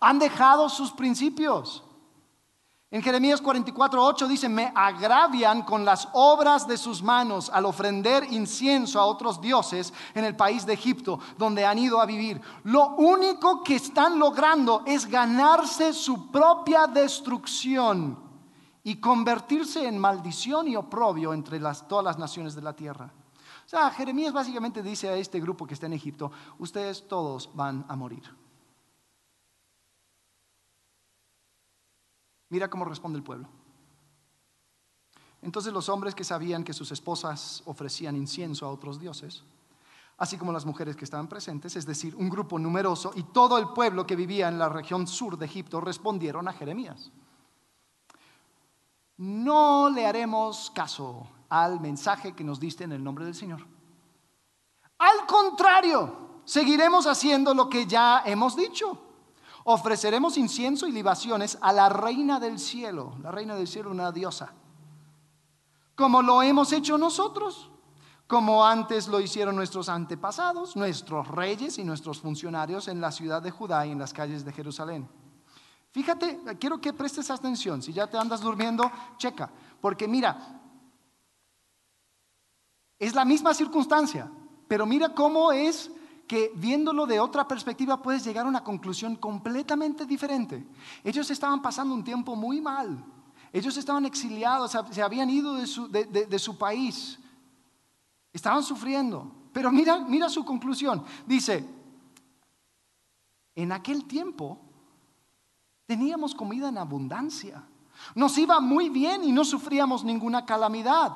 [0.00, 1.84] Han dejado sus principios.
[2.90, 8.30] En Jeremías 44, 8 dice, me agravian con las obras de sus manos al ofrender
[8.30, 12.38] incienso a otros dioses en el país de Egipto, donde han ido a vivir.
[12.64, 18.31] Lo único que están logrando es ganarse su propia destrucción
[18.84, 23.12] y convertirse en maldición y oprobio entre todas las naciones de la tierra.
[23.64, 27.84] O sea, Jeremías básicamente dice a este grupo que está en Egipto, ustedes todos van
[27.88, 28.22] a morir.
[32.48, 33.48] Mira cómo responde el pueblo.
[35.40, 39.42] Entonces los hombres que sabían que sus esposas ofrecían incienso a otros dioses,
[40.18, 43.68] así como las mujeres que estaban presentes, es decir, un grupo numeroso y todo el
[43.70, 47.10] pueblo que vivía en la región sur de Egipto, respondieron a Jeremías.
[49.22, 53.64] No le haremos caso al mensaje que nos diste en el nombre del Señor.
[54.98, 58.98] Al contrario, seguiremos haciendo lo que ya hemos dicho
[59.64, 64.52] Ofreceremos incienso y libaciones a la reina del cielo, la reina del cielo, una diosa,
[65.94, 67.70] como lo hemos hecho nosotros,
[68.26, 73.50] como antes lo hicieron nuestros antepasados, nuestros reyes y nuestros funcionarios en la ciudad de
[73.50, 75.08] Judá y en las calles de Jerusalén.
[75.92, 79.50] Fíjate, quiero que prestes atención, si ya te andas durmiendo, checa,
[79.80, 80.60] porque mira,
[82.98, 84.30] es la misma circunstancia,
[84.68, 85.90] pero mira cómo es
[86.26, 90.66] que viéndolo de otra perspectiva puedes llegar a una conclusión completamente diferente.
[91.04, 93.04] Ellos estaban pasando un tiempo muy mal.
[93.52, 97.18] Ellos estaban exiliados, se habían ido de su, de, su país.
[98.32, 99.30] Estaban sufriendo.
[99.52, 101.04] Pero mira, mira su conclusión.
[101.26, 101.68] Dice,
[103.54, 104.58] en aquel tiempo
[105.92, 107.62] teníamos comida en abundancia.
[108.14, 111.12] Nos iba muy bien y no sufríamos ninguna calamidad.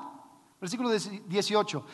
[0.60, 1.84] Versículo 18.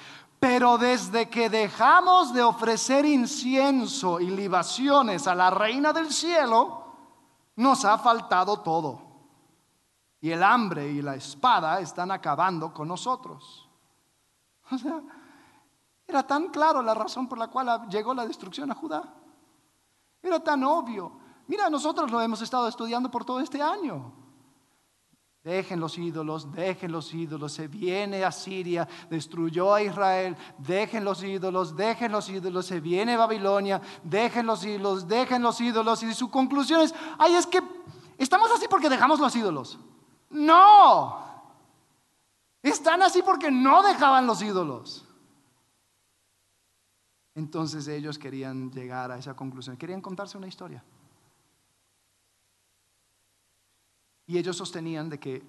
[0.41, 6.83] Pero desde que dejamos de ofrecer incienso y libaciones a la reina del cielo,
[7.55, 9.01] nos ha faltado todo.
[10.21, 13.69] Y el hambre y la espada están acabando con nosotros.
[14.73, 15.03] O sea,
[16.07, 19.03] era tan claro la razón por la cual llegó la destrucción a Judá.
[20.23, 21.22] Era tan obvio.
[21.47, 24.13] Mira, nosotros lo hemos estado estudiando por todo este año.
[25.43, 27.53] Dejen los ídolos, dejen los ídolos.
[27.53, 30.37] Se viene a Siria, destruyó a Israel.
[30.59, 32.67] Dejen los ídolos, dejen los ídolos.
[32.67, 36.03] Se viene Babilonia, dejen los ídolos, dejen los ídolos.
[36.05, 37.61] Y su conclusión es, ay, es que
[38.19, 39.79] estamos así porque dejamos los ídolos.
[40.31, 41.19] No,
[42.63, 45.05] están así porque no dejaban los ídolos.
[47.35, 50.85] Entonces ellos querían llegar a esa conclusión, querían contarse una historia.
[54.27, 55.43] Y ellos sostenían de que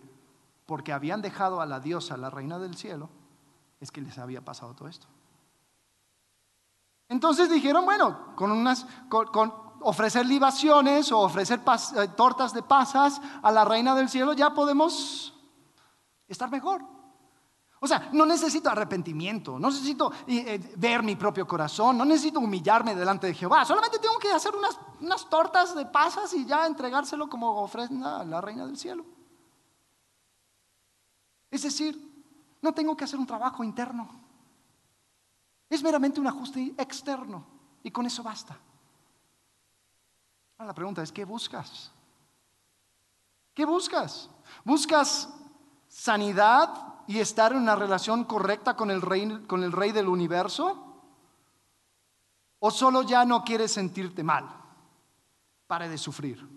[0.65, 3.09] porque habían dejado a la diosa, la reina del cielo,
[3.79, 5.07] es que les había pasado todo esto.
[7.09, 13.51] Entonces dijeron, bueno, con, unas, con, ofrecer libaciones o ofrecer eh, tortas de pasas a
[13.51, 15.33] la reina del cielo, ya podemos
[16.27, 16.92] estar mejor.
[17.83, 22.39] O sea, no necesito arrepentimiento, no necesito eh, eh, ver mi propio corazón, no necesito
[22.39, 26.65] humillarme delante de Jehová, solamente tengo que hacer unas, unas tortas de pasas y ya
[26.65, 29.03] entregárselo como ofrenda a la reina del cielo.
[31.51, 31.99] Es decir,
[32.61, 34.09] no tengo que hacer un trabajo interno,
[35.69, 37.45] es meramente un ajuste externo
[37.83, 38.57] y con eso basta.
[40.57, 41.91] Ahora la pregunta es, ¿qué buscas?
[43.53, 44.29] ¿Qué buscas?
[44.63, 45.27] ¿Buscas
[45.89, 50.93] sanidad y estar en una relación correcta con el rey, con el rey del universo?
[52.59, 54.49] ¿O solo ya no quieres sentirte mal?
[55.67, 56.47] Pare de sufrir.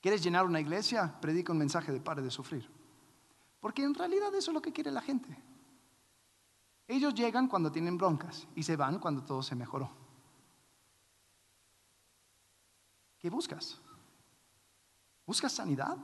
[0.00, 1.14] ¿Quieres llenar una iglesia?
[1.20, 2.68] Predica un mensaje de pare de sufrir.
[3.60, 5.42] Porque en realidad eso es lo que quiere la gente.
[6.86, 9.90] Ellos llegan cuando tienen broncas y se van cuando todo se mejoró.
[13.18, 13.80] ¿Qué buscas?
[15.24, 15.96] ¿Buscas sanidad?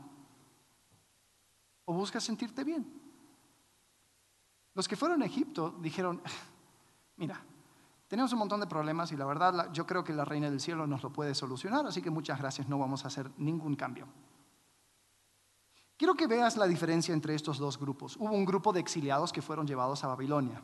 [1.90, 2.86] O buscas sentirte bien.
[4.74, 6.22] Los que fueron a Egipto dijeron,
[7.16, 7.42] mira,
[8.06, 10.86] tenemos un montón de problemas y la verdad yo creo que la reina del cielo
[10.86, 14.06] nos lo puede solucionar, así que muchas gracias, no vamos a hacer ningún cambio.
[15.96, 18.16] Quiero que veas la diferencia entre estos dos grupos.
[18.16, 20.62] Hubo un grupo de exiliados que fueron llevados a Babilonia.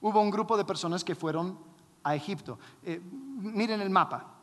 [0.00, 1.58] Hubo un grupo de personas que fueron
[2.04, 2.60] a Egipto.
[2.84, 4.36] Eh, miren el mapa.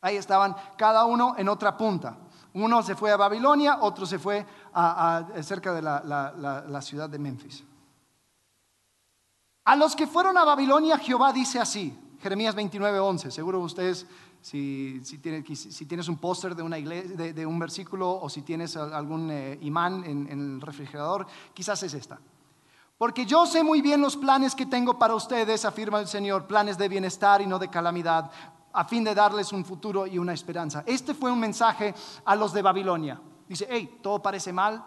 [0.00, 2.16] Ahí estaban cada uno en otra punta.
[2.54, 4.44] Uno se fue a Babilonia, otro se fue
[5.42, 7.64] cerca de la, ciudad de Memphis.
[9.64, 13.30] A los que fueron a Babilonia, Jehová dice así, Jeremías 29, 11.
[13.30, 14.06] Seguro ustedes,
[14.40, 20.28] si, si, tienes, un póster de, un versículo o si tienes algún eh, imán en,
[20.30, 22.18] en el refrigerador, quizás es esta.
[22.98, 26.78] Porque yo sé muy bien los planes que tengo para ustedes, afirma el Señor, planes
[26.78, 28.30] de bienestar y no de calamidad,
[28.72, 30.82] a fin de darles un futuro y una esperanza.
[30.86, 31.94] Este fue un mensaje
[32.24, 33.20] a los de Babilonia.
[33.48, 34.84] Dice, hey, todo parece mal,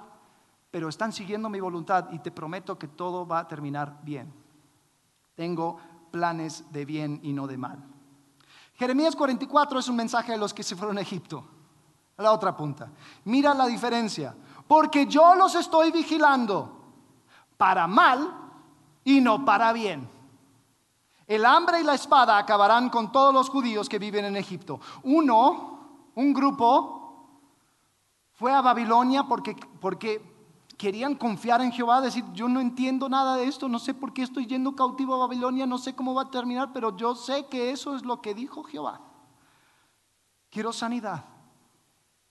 [0.72, 4.34] pero están siguiendo mi voluntad y te prometo que todo va a terminar bien.
[5.36, 5.78] Tengo
[6.12, 7.84] planes de bien y no de mal.
[8.76, 11.46] Jeremías 44 es un mensaje a los que se fueron a Egipto.
[12.18, 12.90] A la otra punta.
[13.26, 14.36] Mira la diferencia.
[14.68, 16.72] Porque yo los estoy vigilando
[17.58, 18.34] para mal
[19.04, 20.10] y no para bien.
[21.28, 24.80] El hambre y la espada acabarán con todos los judíos que viven en Egipto.
[25.04, 25.80] Uno,
[26.16, 27.06] un grupo,
[28.34, 30.22] fue a Babilonia porque, porque
[30.78, 34.24] querían confiar en Jehová, decir, yo no entiendo nada de esto, no sé por qué
[34.24, 37.72] estoy yendo cautivo a Babilonia, no sé cómo va a terminar, pero yo sé que
[37.72, 39.02] eso es lo que dijo Jehová.
[40.50, 41.26] Quiero sanidad,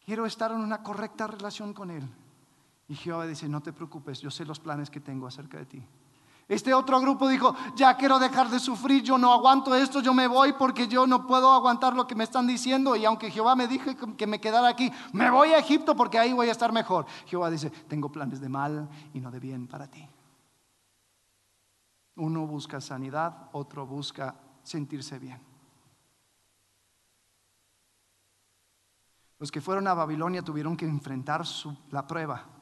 [0.05, 2.09] quiero estar en una correcta relación con Él.
[2.87, 5.83] Y Jehová dice, no te preocupes, yo sé los planes que tengo acerca de ti.
[6.47, 10.27] Este otro grupo dijo, ya quiero dejar de sufrir, yo no aguanto esto, yo me
[10.27, 13.67] voy porque yo no puedo aguantar lo que me están diciendo y aunque Jehová me
[13.67, 17.07] dije que me quedara aquí, me voy a Egipto porque ahí voy a estar mejor.
[17.27, 20.07] Jehová dice, tengo planes de mal y no de bien para ti.
[22.17, 25.41] Uno busca sanidad, otro busca sentirse bien.
[29.39, 31.43] Los que fueron a Babilonia tuvieron que enfrentar
[31.91, 32.54] la prueba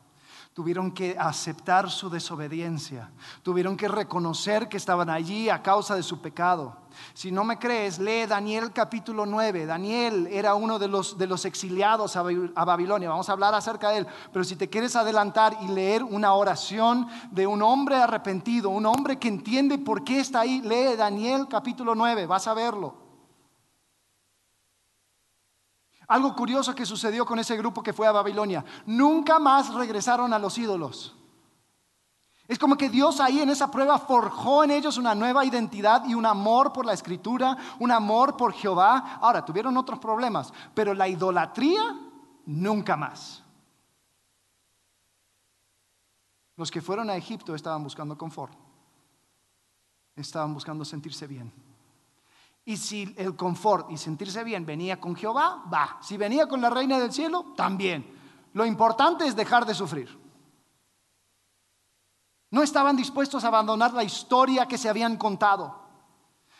[0.54, 3.10] Tuvieron que aceptar su desobediencia.
[3.42, 6.76] Tuvieron que reconocer que estaban allí a causa de su pecado.
[7.14, 9.64] Si no me crees, lee Daniel capítulo 9.
[9.64, 13.08] Daniel era uno de los, de los exiliados a Babilonia.
[13.08, 14.06] Vamos a hablar acerca de él.
[14.30, 19.18] Pero si te quieres adelantar y leer una oración de un hombre arrepentido, un hombre
[19.18, 22.26] que entiende por qué está ahí, lee Daniel capítulo 9.
[22.26, 23.01] Vas a verlo.
[26.12, 28.62] Algo curioso que sucedió con ese grupo que fue a Babilonia.
[28.84, 31.16] Nunca más regresaron a los ídolos.
[32.46, 36.14] Es como que Dios ahí en esa prueba forjó en ellos una nueva identidad y
[36.14, 39.20] un amor por la escritura, un amor por Jehová.
[39.22, 41.98] Ahora, tuvieron otros problemas, pero la idolatría
[42.44, 43.42] nunca más.
[46.58, 48.52] Los que fueron a Egipto estaban buscando confort,
[50.14, 51.71] estaban buscando sentirse bien.
[52.64, 55.98] Y si el confort y sentirse bien venía con Jehová, va.
[56.00, 58.06] Si venía con la reina del cielo, también.
[58.52, 60.20] Lo importante es dejar de sufrir.
[62.50, 65.74] No estaban dispuestos a abandonar la historia que se habían contado.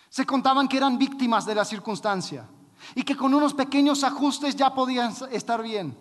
[0.09, 2.48] Se contaban que eran víctimas de la circunstancia
[2.94, 5.96] y que con unos pequeños ajustes ya podían estar bien.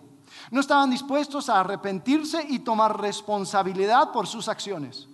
[0.50, 5.08] No estaban dispuestos a arrepentirse y tomar responsabilidad por sus acciones.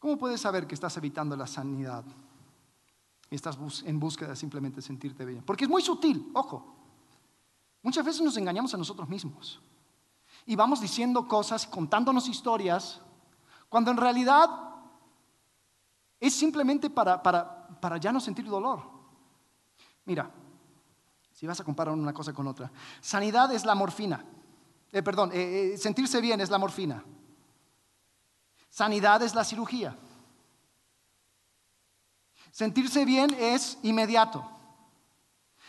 [0.00, 2.04] ¿Cómo puedes saber que estás evitando la sanidad?
[3.30, 5.44] Y estás en búsqueda de simplemente sentirte bien.
[5.44, 6.74] Porque es muy sutil, ojo.
[7.82, 9.60] Muchas veces nos engañamos a nosotros mismos.
[10.46, 13.00] Y vamos diciendo cosas, contándonos historias,
[13.68, 14.48] cuando en realidad
[16.18, 17.20] es simplemente para,
[18.00, 18.82] ya no sentir dolor.
[20.06, 20.30] Mira,
[21.32, 22.72] si vas a comparar una cosa con otra,
[23.02, 24.24] sanidad es la morfina.
[24.92, 27.04] Eh, perdón, eh, eh, sentirse bien es la morfina.
[28.70, 29.96] Sanidad es la cirugía.
[32.52, 34.48] Sentirse bien es inmediato.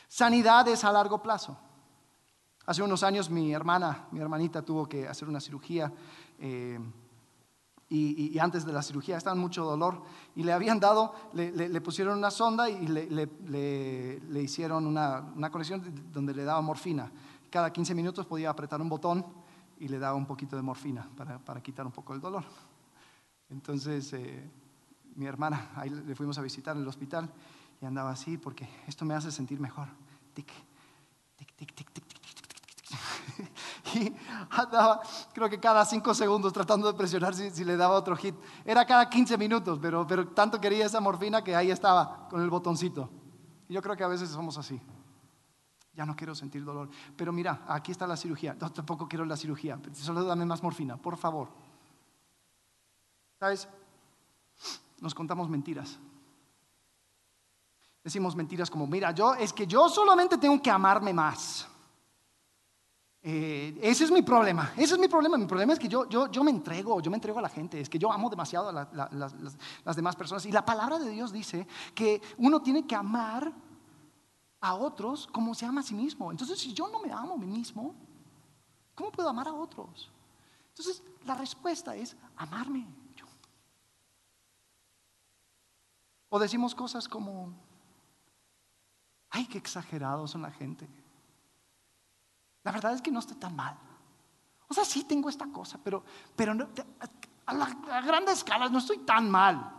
[0.07, 1.57] Sanidad es a largo plazo.
[2.65, 5.91] Hace unos años mi hermana, mi hermanita tuvo que hacer una cirugía
[6.39, 6.79] eh,
[7.89, 10.03] y, antes de la cirugía estaba en mucho dolor
[10.35, 15.83] y le habían dado, le, pusieron una sonda y le, hicieron una, conexión
[16.13, 17.11] donde le daba morfina.
[17.49, 19.25] Cada 15 minutos podía apretar un botón
[19.77, 21.09] y le daba un poquito de morfina
[21.45, 22.45] para quitar un poco el dolor.
[23.51, 24.49] Entonces, eh,
[25.15, 27.29] mi hermana, ahí le fuimos a visitar en el hospital
[27.81, 29.87] y andaba así porque esto me hace sentir mejor.
[30.33, 30.47] Tic,
[31.35, 32.21] tic, tic, tic, tic, tic,
[33.93, 34.15] Y
[34.49, 35.01] andaba,
[35.33, 38.35] creo que cada cinco segundos tratando de presionar si, le daba otro hit.
[38.63, 42.49] Era cada 15 minutos, pero, pero tanto quería esa morfina que ahí estaba con el
[42.49, 43.09] botoncito.
[43.67, 44.79] Y yo creo que a veces somos así.
[45.93, 46.89] Ya no quiero sentir dolor.
[47.17, 48.55] Pero mira, aquí está la cirugía.
[48.59, 49.79] No, tampoco quiero la cirugía.
[49.93, 51.49] Solo dame más morfina, por favor.
[53.41, 53.67] ¿Sabes?
[54.99, 55.97] Nos contamos mentiras.
[58.03, 61.67] Decimos mentiras como, mira, yo es que yo solamente tengo que amarme más.
[63.23, 65.39] Eh, ese es mi problema, ese es mi problema.
[65.39, 67.81] Mi problema es que yo, yo, yo me entrego, yo me entrego a la gente,
[67.81, 69.33] es que yo amo demasiado a las,
[69.83, 70.45] las demás personas.
[70.45, 71.65] Y la palabra de Dios dice
[71.95, 73.51] que uno tiene que amar
[74.59, 76.29] a otros como se ama a sí mismo.
[76.29, 77.95] Entonces, si yo no me amo a mí mismo,
[78.93, 80.11] ¿cómo puedo amar a otros?
[80.69, 83.00] Entonces, la respuesta es amarme.
[86.33, 87.53] O decimos cosas como,
[89.31, 90.87] ay, qué exagerados son la gente.
[92.63, 93.77] La verdad es que no estoy tan mal.
[94.69, 96.53] O sea, sí tengo esta cosa, pero, pero
[97.47, 99.75] a, a grandes escalas no estoy tan mal.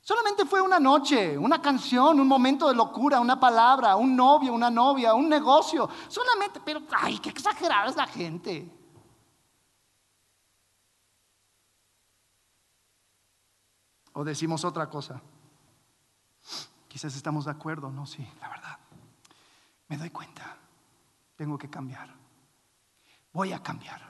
[0.00, 4.70] Solamente fue una noche, una canción, un momento de locura, una palabra, un novio, una
[4.70, 5.88] novia, un negocio.
[6.08, 8.68] Solamente, pero, ay, qué exagerada es la gente.
[14.14, 15.22] O decimos otra cosa.
[16.98, 18.76] Quizás estamos de acuerdo, no, sí, la verdad.
[19.86, 20.58] Me doy cuenta,
[21.36, 22.12] tengo que cambiar.
[23.32, 24.02] Voy a cambiar.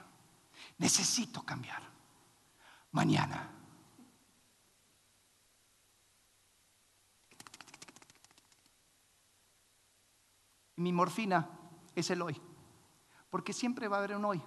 [0.79, 1.83] Necesito cambiar.
[2.89, 3.47] Mañana.
[10.77, 11.47] mi morfina
[11.93, 12.41] es el hoy.
[13.29, 14.41] Porque siempre va a haber un hoy.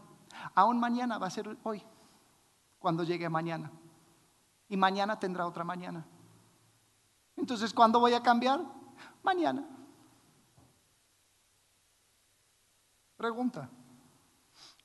[0.57, 1.80] Aún mañana va a ser hoy.
[2.80, 3.70] Cuando llegue mañana.
[4.68, 6.05] Y mañana tendrá otra mañana.
[7.43, 8.61] Entonces, ¿cuándo voy a cambiar?
[9.20, 9.66] Mañana.
[13.16, 13.68] Pregunta.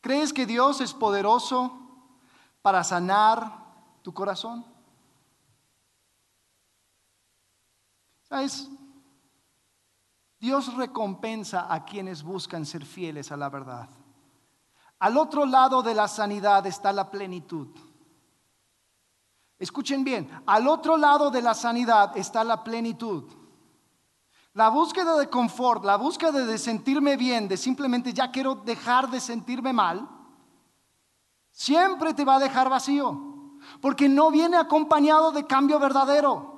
[0.01, 1.71] ¿Crees que Dios es poderoso
[2.63, 4.65] para sanar tu corazón?
[8.23, 8.67] ¿Sabes?
[10.39, 13.87] Dios recompensa a quienes buscan ser fieles a la verdad.
[14.97, 17.67] Al otro lado de la sanidad está la plenitud.
[19.59, 23.23] Escuchen bien, al otro lado de la sanidad está la plenitud.
[24.53, 29.19] La búsqueda de confort, la búsqueda de sentirme bien, de simplemente ya quiero dejar de
[29.19, 30.07] sentirme mal,
[31.51, 36.55] siempre te va a dejar vacío, porque no viene acompañado de cambio verdadero.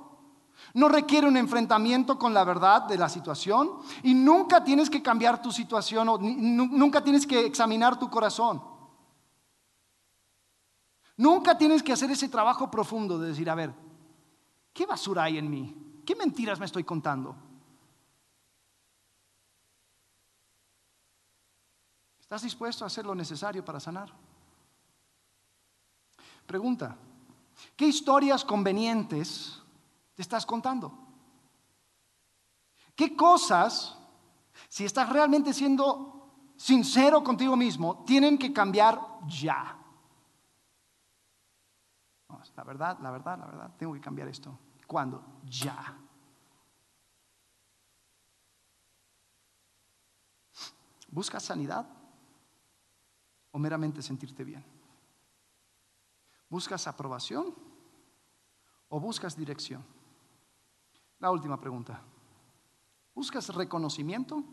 [0.74, 3.72] No requiere un enfrentamiento con la verdad de la situación
[4.04, 8.62] y nunca tienes que cambiar tu situación o nunca tienes que examinar tu corazón.
[11.20, 13.74] Nunca tienes que hacer ese trabajo profundo de decir, a ver,
[14.72, 16.02] ¿qué basura hay en mí?
[16.06, 17.36] ¿Qué mentiras me estoy contando?
[22.22, 24.14] ¿Estás dispuesto a hacer lo necesario para sanar?
[26.46, 26.96] Pregunta,
[27.76, 29.62] ¿qué historias convenientes
[30.16, 30.98] te estás contando?
[32.96, 33.98] ¿Qué cosas,
[34.70, 39.79] si estás realmente siendo sincero contigo mismo, tienen que cambiar ya?
[42.56, 44.58] La verdad, la verdad, la verdad, tengo que cambiar esto.
[44.88, 45.24] ¿Cuándo?
[45.44, 45.98] Ya.
[51.12, 51.88] ¿Buscas sanidad
[53.52, 54.64] o meramente sentirte bien?
[56.50, 57.54] ¿Buscas aprobación
[58.90, 59.84] o buscas dirección?
[61.20, 62.02] La última pregunta.
[63.14, 64.44] ¿Buscas reconocimiento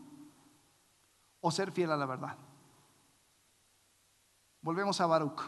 [1.39, 2.37] o ser fiel a la verdad?
[4.61, 5.41] Volvemos a Baruch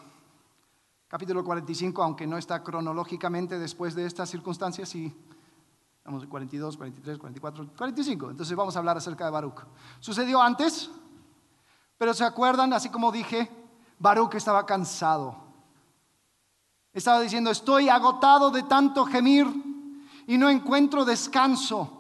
[1.10, 5.12] capítulo 45, aunque no está cronológicamente después de estas circunstancias, sí,
[6.06, 8.30] en 42, 43, 44, 45.
[8.30, 9.66] Entonces vamos a hablar acerca de Baruch.
[10.00, 10.90] Sucedió antes,
[11.98, 13.50] pero se acuerdan, así como dije,
[13.98, 15.36] Baruch estaba cansado.
[16.94, 19.48] Estaba diciendo, estoy agotado de tanto gemir
[20.28, 21.99] y no encuentro descanso.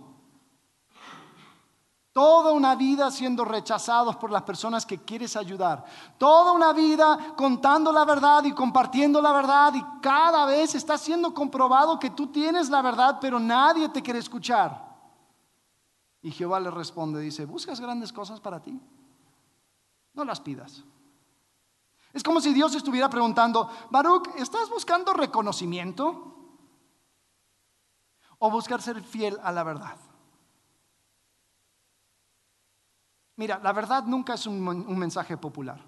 [2.19, 5.85] Toda una vida siendo rechazados por las personas que quieres ayudar.
[6.17, 11.33] Toda una vida contando la verdad y compartiendo la verdad y cada vez está siendo
[11.33, 14.99] comprobado que tú tienes la verdad, pero nadie te quiere escuchar.
[16.21, 18.77] Y Jehová le responde, dice, ¿buscas grandes cosas para ti?
[20.13, 20.83] No las pidas.
[22.11, 26.35] Es como si Dios estuviera preguntando, Baruch, ¿estás buscando reconocimiento?
[28.39, 30.08] ¿O buscar ser fiel a la verdad?
[33.39, 35.79] Mira, la verdad nunca es un, mensaje popular.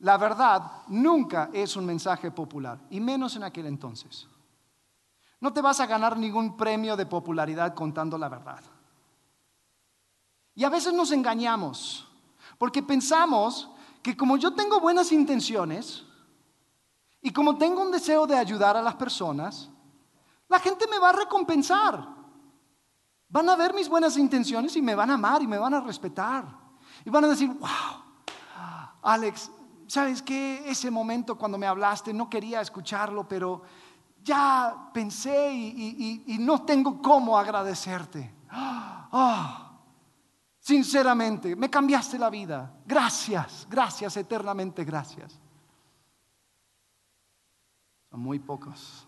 [0.00, 4.26] La verdad nunca es un mensaje popular, y menos en aquel entonces.
[5.38, 8.60] No te vas a ganar ningún premio de popularidad contando la verdad.
[10.56, 12.08] Y a veces nos engañamos,
[12.58, 13.70] porque pensamos
[14.02, 16.04] que como yo tengo buenas intenciones
[17.22, 19.70] y como tengo un deseo de ayudar a las personas,
[20.48, 22.08] la gente me va a recompensar.
[23.28, 25.80] Van a ver mis buenas intenciones y me van a amar y me van a
[25.80, 26.59] respetar.
[27.04, 28.02] Y van a decir, wow,
[29.02, 29.50] Alex,
[29.86, 30.62] ¿sabes qué?
[30.66, 33.62] Ese momento cuando me hablaste no quería escucharlo, pero
[34.22, 38.34] ya pensé y, no tengo cómo agradecerte.
[38.50, 39.72] Ah,
[40.58, 42.72] sinceramente, me cambiaste la vida.
[42.86, 45.38] Gracias, gracias, eternamente gracias.
[48.10, 49.06] Son muy pocos.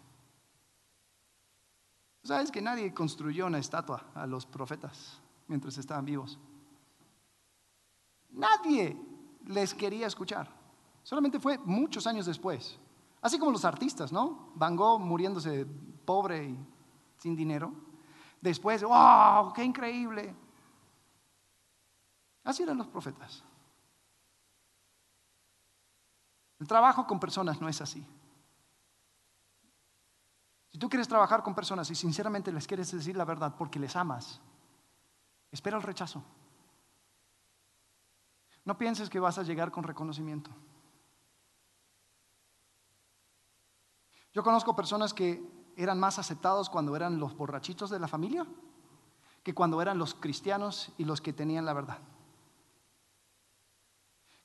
[2.25, 6.39] ¿Sabes que nadie construyó una estatua a los profetas mientras estaban vivos?
[8.33, 8.97] Nadie
[9.47, 10.49] les quería escuchar.
[11.03, 12.79] Solamente fue muchos años después.
[13.21, 14.53] Así como los artistas, ¿no?
[14.55, 15.67] Van Gogh muriéndose
[16.05, 16.67] pobre y
[17.19, 17.73] sin dinero.
[18.41, 19.53] Después, ¡wow!
[19.53, 20.35] ¡Qué increíble!
[22.45, 23.45] Así eran los profetas.
[26.59, 28.05] El trabajo con personas no es así.
[30.71, 33.95] Si tú quieres trabajar con personas y sinceramente les quieres decir la verdad porque les
[33.95, 34.41] amas,
[35.51, 36.25] espera el rechazo.
[38.65, 40.51] No pienses que vas a llegar con reconocimiento.
[44.33, 45.43] Yo conozco personas que
[45.77, 48.47] eran más aceptados cuando eran los borrachitos de la familia
[49.43, 51.99] que cuando eran los cristianos y los que tenían la verdad.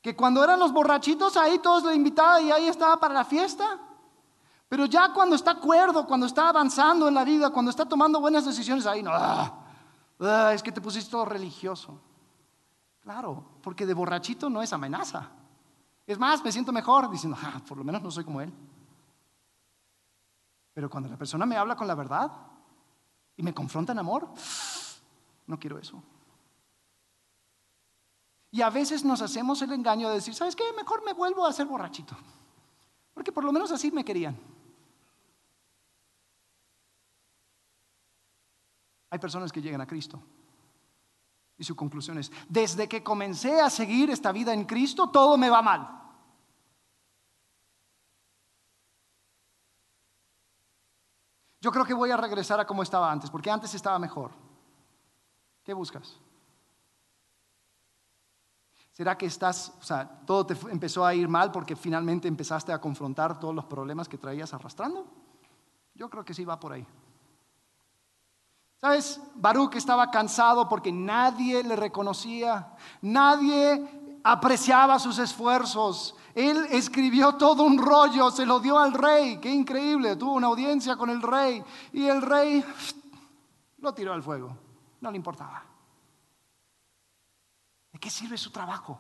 [0.01, 3.80] Que cuando eran los borrachitos ahí todos le invitaban y ahí estaba para la fiesta.
[4.68, 8.45] Pero ya cuando está cuerdo, cuando está avanzando en la vida, cuando está tomando buenas
[8.45, 9.65] decisiones, ahí no, ah,
[10.20, 12.01] ah, es que te pusiste todo religioso.
[13.08, 15.30] Claro, porque de borrachito no es amenaza.
[16.05, 18.53] Es más, me siento mejor diciendo, ah, por lo menos no soy como él.
[20.74, 22.30] Pero cuando la persona me habla con la verdad
[23.38, 24.28] y me confronta en amor,
[25.45, 26.03] no quiero eso.
[28.51, 30.66] Y a veces nos hacemos el engaño de decir, ¿sabes qué?
[30.76, 32.18] Mejor me vuelvo a ser borrachito.
[33.14, 34.38] Porque por lo menos así me querían.
[39.10, 40.22] Hay personas que llegan a Cristo
[41.58, 45.49] y su conclusión es, desde que comencé a seguir esta vida en Cristo, todo me
[45.49, 45.97] va mal.
[51.60, 54.32] Yo creo que voy a regresar a como estaba antes, porque antes estaba mejor.
[55.64, 56.20] ¿Qué buscas?
[58.91, 62.82] ¿Será que estás, o sea, todo te empezó a ir mal porque finalmente empezaste a
[62.82, 65.05] confrontar todos los problemas que traías arrastrando?
[65.93, 66.86] Yo creo que sí va por ahí.
[68.78, 69.19] ¿Sabes?
[69.36, 76.15] Baruch estaba cansado porque nadie le reconocía, nadie apreciaba sus esfuerzos.
[76.36, 80.95] Él escribió todo un rollo, se lo dio al rey, qué increíble, tuvo una audiencia
[80.95, 82.63] con el rey y el rey
[83.80, 84.55] lo tiró al fuego,
[85.01, 85.63] no le importaba.
[87.91, 88.99] ¿De qué sirve su trabajo?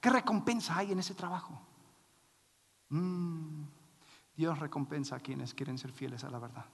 [0.00, 1.60] ¿Qué recompensa hay en ese trabajo?
[2.88, 3.62] Mm,
[4.34, 6.64] Dios recompensa a quienes quieren ser fieles a la verdad.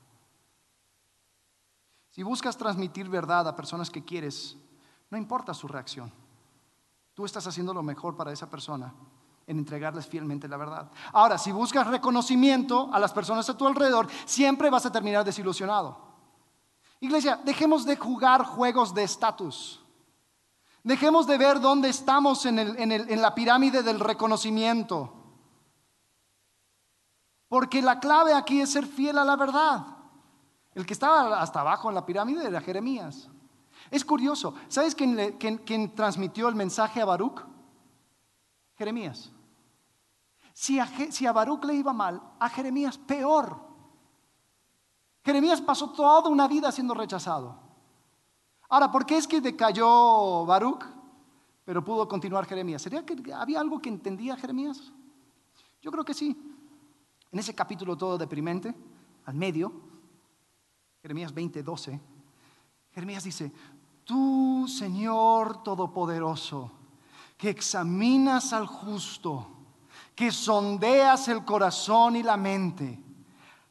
[2.13, 4.55] Si buscas transmitir verdad a personas que quieres,
[5.11, 6.13] no importa su reacción.
[7.15, 8.93] Tú estás haciendo lo mejor para esa persona
[9.47, 10.91] en entregarles fielmente la verdad.
[11.15, 16.13] Ahora, si buscas reconocimiento a las personas a tu alrededor, siempre vas a terminar desilusionado.
[17.01, 19.83] Iglesia, dejemos de jugar juegos de estatus.
[20.83, 25.15] Dejemos de ver dónde estamos en, en la pirámide del reconocimiento.
[27.49, 29.91] Porque la clave aquí es ser fiel a la verdad.
[30.75, 33.29] El que estaba hasta abajo en la pirámide era Jeremías.
[33.91, 37.43] Es curioso, ¿sabes quién, transmitió el mensaje a Baruch?
[38.77, 39.31] Jeremías.
[40.55, 43.59] Si a, si a Baruch le iba mal, a Jeremías peor.
[45.25, 47.59] Jeremías pasó toda una vida siendo rechazado.
[48.68, 50.85] Ahora, ¿por qué es que decayó Baruch,
[51.64, 52.83] pero pudo continuar Jeremías?
[52.83, 54.93] ¿Sería que había algo que entendía Jeremías?
[55.81, 56.37] Yo creo que sí.
[57.31, 58.75] En ese capítulo todo deprimente,
[59.27, 59.73] al medio,
[61.03, 62.00] Jeremías 20, 12.
[62.92, 63.50] Jeremías dice,
[64.05, 66.70] tú Señor Todopoderoso,
[67.36, 69.48] que examinas al justo,
[70.14, 73.00] que sondeas el corazón y la mente,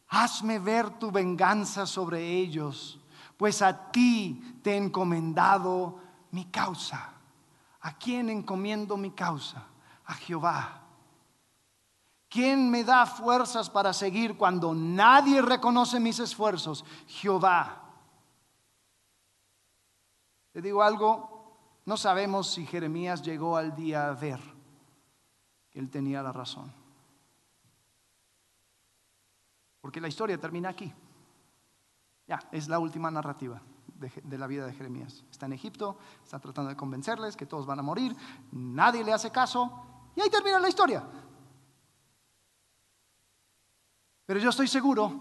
[0.10, 3.00] hazme ver tu venganza sobre ellos,
[3.38, 6.00] pues a ti te he encomendado
[6.32, 7.14] mi causa.
[7.80, 9.66] ¿A quién encomiendo mi causa?
[10.06, 10.81] A Jehová
[12.32, 16.86] ¿Quién me da fuerzas para seguir cuando nadie reconoce mis esfuerzos?
[17.06, 17.84] Jehová.
[20.54, 24.40] Te digo algo, no sabemos si Jeremías llegó al día a ver
[25.72, 26.72] que él tenía la razón.
[29.82, 30.94] Porque la historia termina aquí.
[32.28, 35.26] Ya, es la última narrativa de, de, la vida de Jeremías.
[35.30, 38.16] Está en Egipto, está tratando de convencerles que todos van a morir,
[38.54, 41.04] nadie le hace caso y ahí termina la historia.
[44.32, 45.12] Pero yo estoy seguro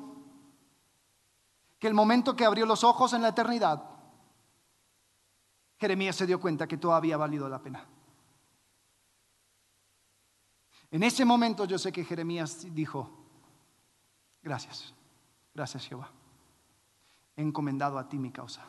[1.80, 3.82] que el momento que abrió los ojos en la eternidad,
[5.80, 7.84] Jeremías se dio cuenta que todo había valido la pena.
[10.92, 13.10] En ese momento yo sé que Jeremías dijo,
[14.44, 14.94] gracias,
[15.54, 16.12] gracias Jehová,
[17.34, 18.64] he encomendado a ti mi causa.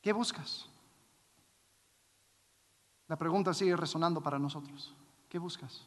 [0.00, 0.68] ¿Qué buscas?
[3.06, 4.92] La pregunta sigue resonando para nosotros.
[5.28, 5.86] ¿Qué buscas?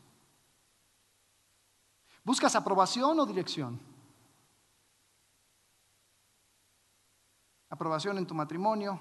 [2.26, 3.80] ¿Buscas aprobación o dirección?
[7.69, 8.99] Aprobación en tu matrimonio.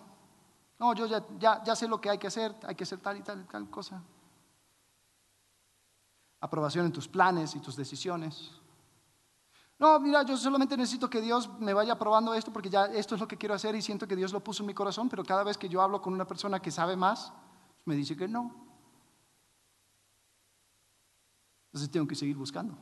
[0.78, 1.24] No, yo ya,
[1.64, 3.70] ya, sé lo que hay que hacer, hay que hacer tal y tal y tal
[3.70, 4.02] cosa.
[6.40, 8.52] aprobación en tus planes y tus decisiones.
[9.78, 13.20] No, mira, yo solamente necesito que Dios me vaya aprobando esto porque ya esto es
[13.22, 15.42] lo que quiero hacer y siento que Dios lo puso en mi corazón, pero cada
[15.42, 17.32] vez que yo hablo con una persona que sabe más,
[17.86, 18.54] me dice que no.
[21.68, 22.76] Entonces tengo que seguir buscando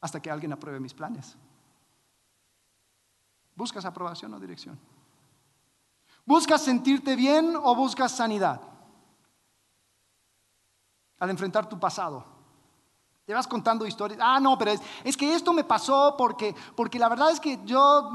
[0.00, 1.36] hasta que alguien apruebe mis planes.
[3.54, 4.78] ¿Buscas aprobación o dirección?
[6.24, 8.60] ¿Buscas sentirte bien o buscas sanidad?
[11.18, 12.24] Al enfrentar tu pasado.
[13.26, 14.18] Te vas contando historias.
[14.22, 14.72] Ah, no, pero
[15.04, 18.10] es, que esto me pasó porque, porque la verdad es que yo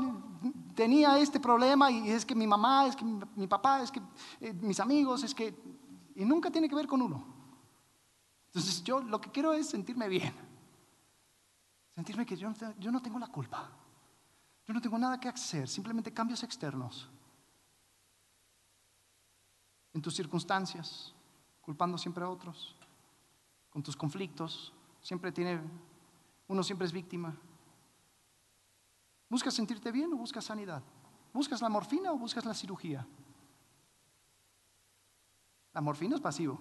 [0.74, 4.02] tenía este problema y es que mi mamá, es que mi, papá, es que
[4.42, 5.56] eh, mis amigos, es que...
[6.16, 7.24] Y nunca tiene que ver con uno.
[8.48, 10.34] Entonces yo lo que quiero es sentirme bien.
[11.96, 13.72] Sentirme que yo, yo no tengo la culpa.
[14.68, 17.08] Yo no tengo nada que hacer, simplemente cambios externos.
[19.94, 21.14] En tus circunstancias,
[21.62, 22.76] culpando siempre a otros,
[23.70, 25.62] con tus conflictos, siempre tiene,
[26.48, 27.34] uno siempre es víctima.
[29.30, 30.84] ¿Buscas sentirte bien o buscas sanidad?
[31.32, 33.08] ¿Buscas la morfina o buscas la cirugía?
[35.74, 36.60] La morfina es pasivo,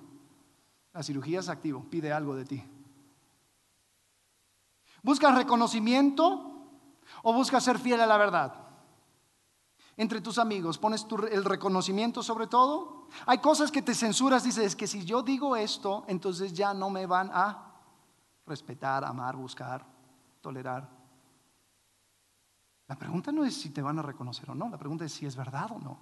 [0.93, 2.65] la cirugía es activo, pide algo de ti.
[5.05, 6.51] ¿Buscas reconocimiento
[7.23, 8.55] ¿O buscas ser fiel a la verdad?
[9.97, 13.07] Entre tus amigos, ¿pones el reconocimiento sobre todo?
[13.27, 17.07] Hay cosas que te censuras, dices, que si yo digo esto, entonces ya no me
[17.07, 17.73] van a
[18.47, 19.87] respetar, amar, buscar,
[20.41, 20.89] tolerar.
[22.89, 25.27] La pregunta no es si te van a reconocer o no, la pregunta es si
[25.27, 25.99] es verdad o no.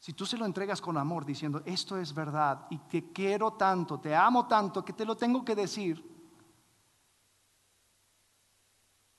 [0.00, 4.00] Si tú se lo entregas con amor diciendo, esto es verdad y te quiero tanto,
[4.00, 6.13] te amo tanto que te lo tengo que decir,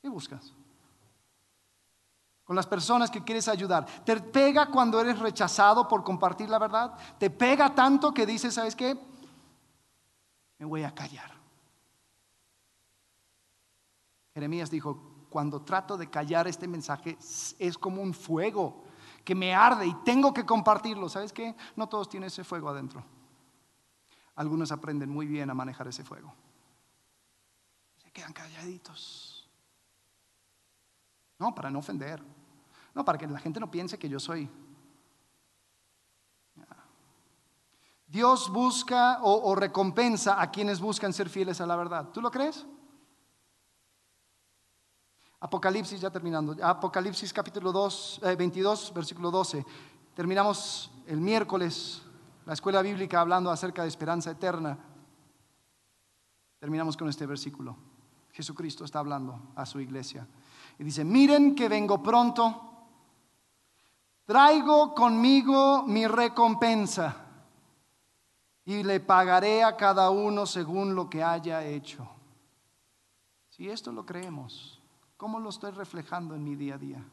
[0.06, 0.54] ¿Qué buscas?
[2.44, 3.88] Con las personas que quieres ayudar.
[4.06, 6.96] ¿Te pega cuando eres rechazado por compartir la verdad?
[7.18, 8.96] ¿Te pega tanto que dices, ¿sabes qué?
[10.60, 11.32] Me voy a callar.
[14.36, 17.18] Jeremías dijo, cuando trato de callar este mensaje
[17.58, 18.84] es como un fuego
[19.24, 21.10] que me arde y tengo que compartirlo.
[21.10, 21.56] ¿Sabes qué?
[21.76, 23.04] No todos tienen ese fuego adentro.
[24.36, 26.32] Algunos aprenden muy bien a manejar ese fuego.
[27.98, 29.35] Se quedan calladitos.
[31.40, 32.22] No, para no ofender.
[32.94, 34.50] No, para que la gente no piense que yo soy.
[38.08, 42.10] Dios busca o, recompensa a quienes buscan ser fieles a la verdad.
[42.14, 42.66] ¿Tú lo crees?
[45.40, 46.56] Apocalipsis, ya terminando.
[46.64, 49.66] Apocalipsis capítulo 2, 22, eh, versículo 12.
[50.16, 52.06] Terminamos el miércoles
[52.46, 54.78] la escuela bíblica hablando acerca de esperanza eterna.
[56.60, 57.76] Terminamos con este versículo.
[58.32, 60.28] Jesucristo está hablando a su iglesia.
[60.78, 62.62] Y dice, miren que vengo pronto,
[64.26, 67.26] traigo conmigo mi recompensa
[68.66, 72.08] y le pagaré a cada uno según lo que haya hecho.
[73.50, 74.82] Si esto lo creemos,
[75.16, 77.06] ¿cómo lo estoy reflejando en mi día a día?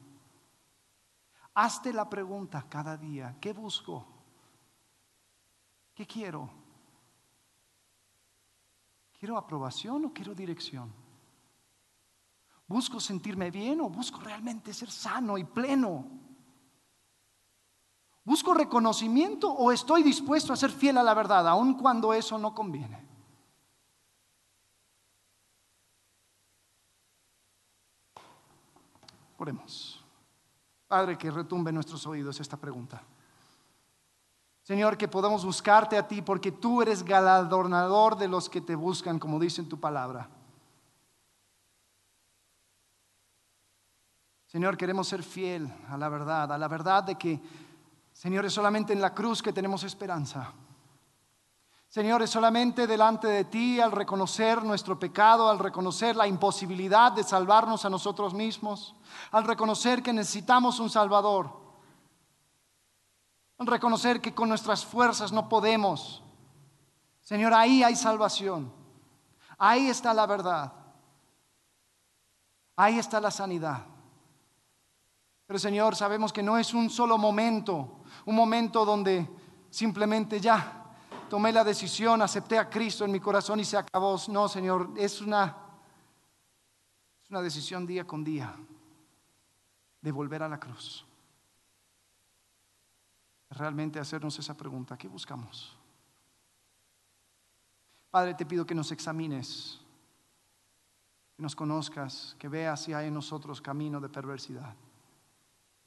[1.55, 4.07] Hazte la pregunta cada día, ¿qué busco?
[5.95, 6.51] ¿Qué quiero?
[9.19, 11.02] ¿Quiero aprobación o quiero dirección?
[12.73, 16.07] ¿Busco sentirme bien o busco realmente ser sano y pleno?
[18.25, 22.55] ¿Busco reconocimiento o estoy dispuesto a ser fiel a la verdad, aun cuando eso no
[22.55, 23.07] conviene?
[29.37, 30.03] Oremos.
[30.89, 33.03] Padre, que retumbe en nuestros oídos esta pregunta.
[34.63, 39.19] Señor, que podamos buscarte a ti porque tú eres galardonador de los que te buscan,
[39.19, 40.31] como dice en tu palabra.
[44.53, 47.41] Señor, queremos ser fiel a la verdad, a la verdad de que,
[48.13, 50.53] Señor, es solamente en la cruz que tenemos esperanza.
[51.89, 57.25] Señor, es solamente delante de ti al reconocer nuestro pecado, al reconocer la imposibilidad de
[57.25, 58.95] salvarnos a nosotros mismos,
[59.31, 61.59] al reconocer que necesitamos un Salvador,
[63.57, 66.23] al reconocer que con nuestras fuerzas no podemos.
[67.23, 68.71] Señor, ahí hay salvación,
[69.57, 70.75] ahí está la verdad,
[72.77, 73.92] ahí está la sanidad.
[75.47, 79.29] Pero Señor, sabemos que no es un solo momento, un momento donde
[79.71, 80.79] simplemente ya
[81.29, 84.17] tomé la decisión, acepté a Cristo en mi corazón y se acabó.
[84.29, 85.57] No, Señor, es una,
[87.23, 88.55] es una decisión día con día
[90.01, 91.05] de volver a la cruz.
[93.51, 95.77] Realmente hacernos esa pregunta, ¿qué buscamos?
[98.11, 99.81] Padre, te pido que nos examines,
[101.37, 104.75] que nos conozcas, que veas si hay en nosotros camino de perversidad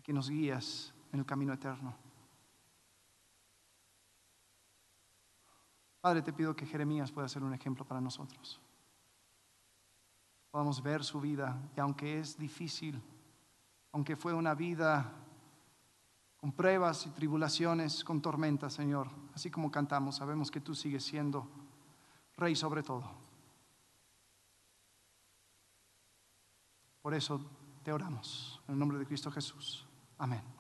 [0.06, 1.96] que nos guías en el camino eterno.
[6.00, 8.62] Padre, te pido que Jeremías pueda ser un ejemplo para nosotros.
[10.52, 13.02] Podamos ver su vida y aunque es difícil,
[13.92, 15.12] aunque fue una vida
[16.38, 21.50] con pruebas y tribulaciones, con tormentas, Señor, así como cantamos, sabemos que tú sigues siendo
[22.38, 23.10] rey sobre todo.
[27.02, 27.42] Por eso
[27.84, 29.85] te oramos, en el nombre de Cristo Jesús.
[30.18, 30.55] Amén.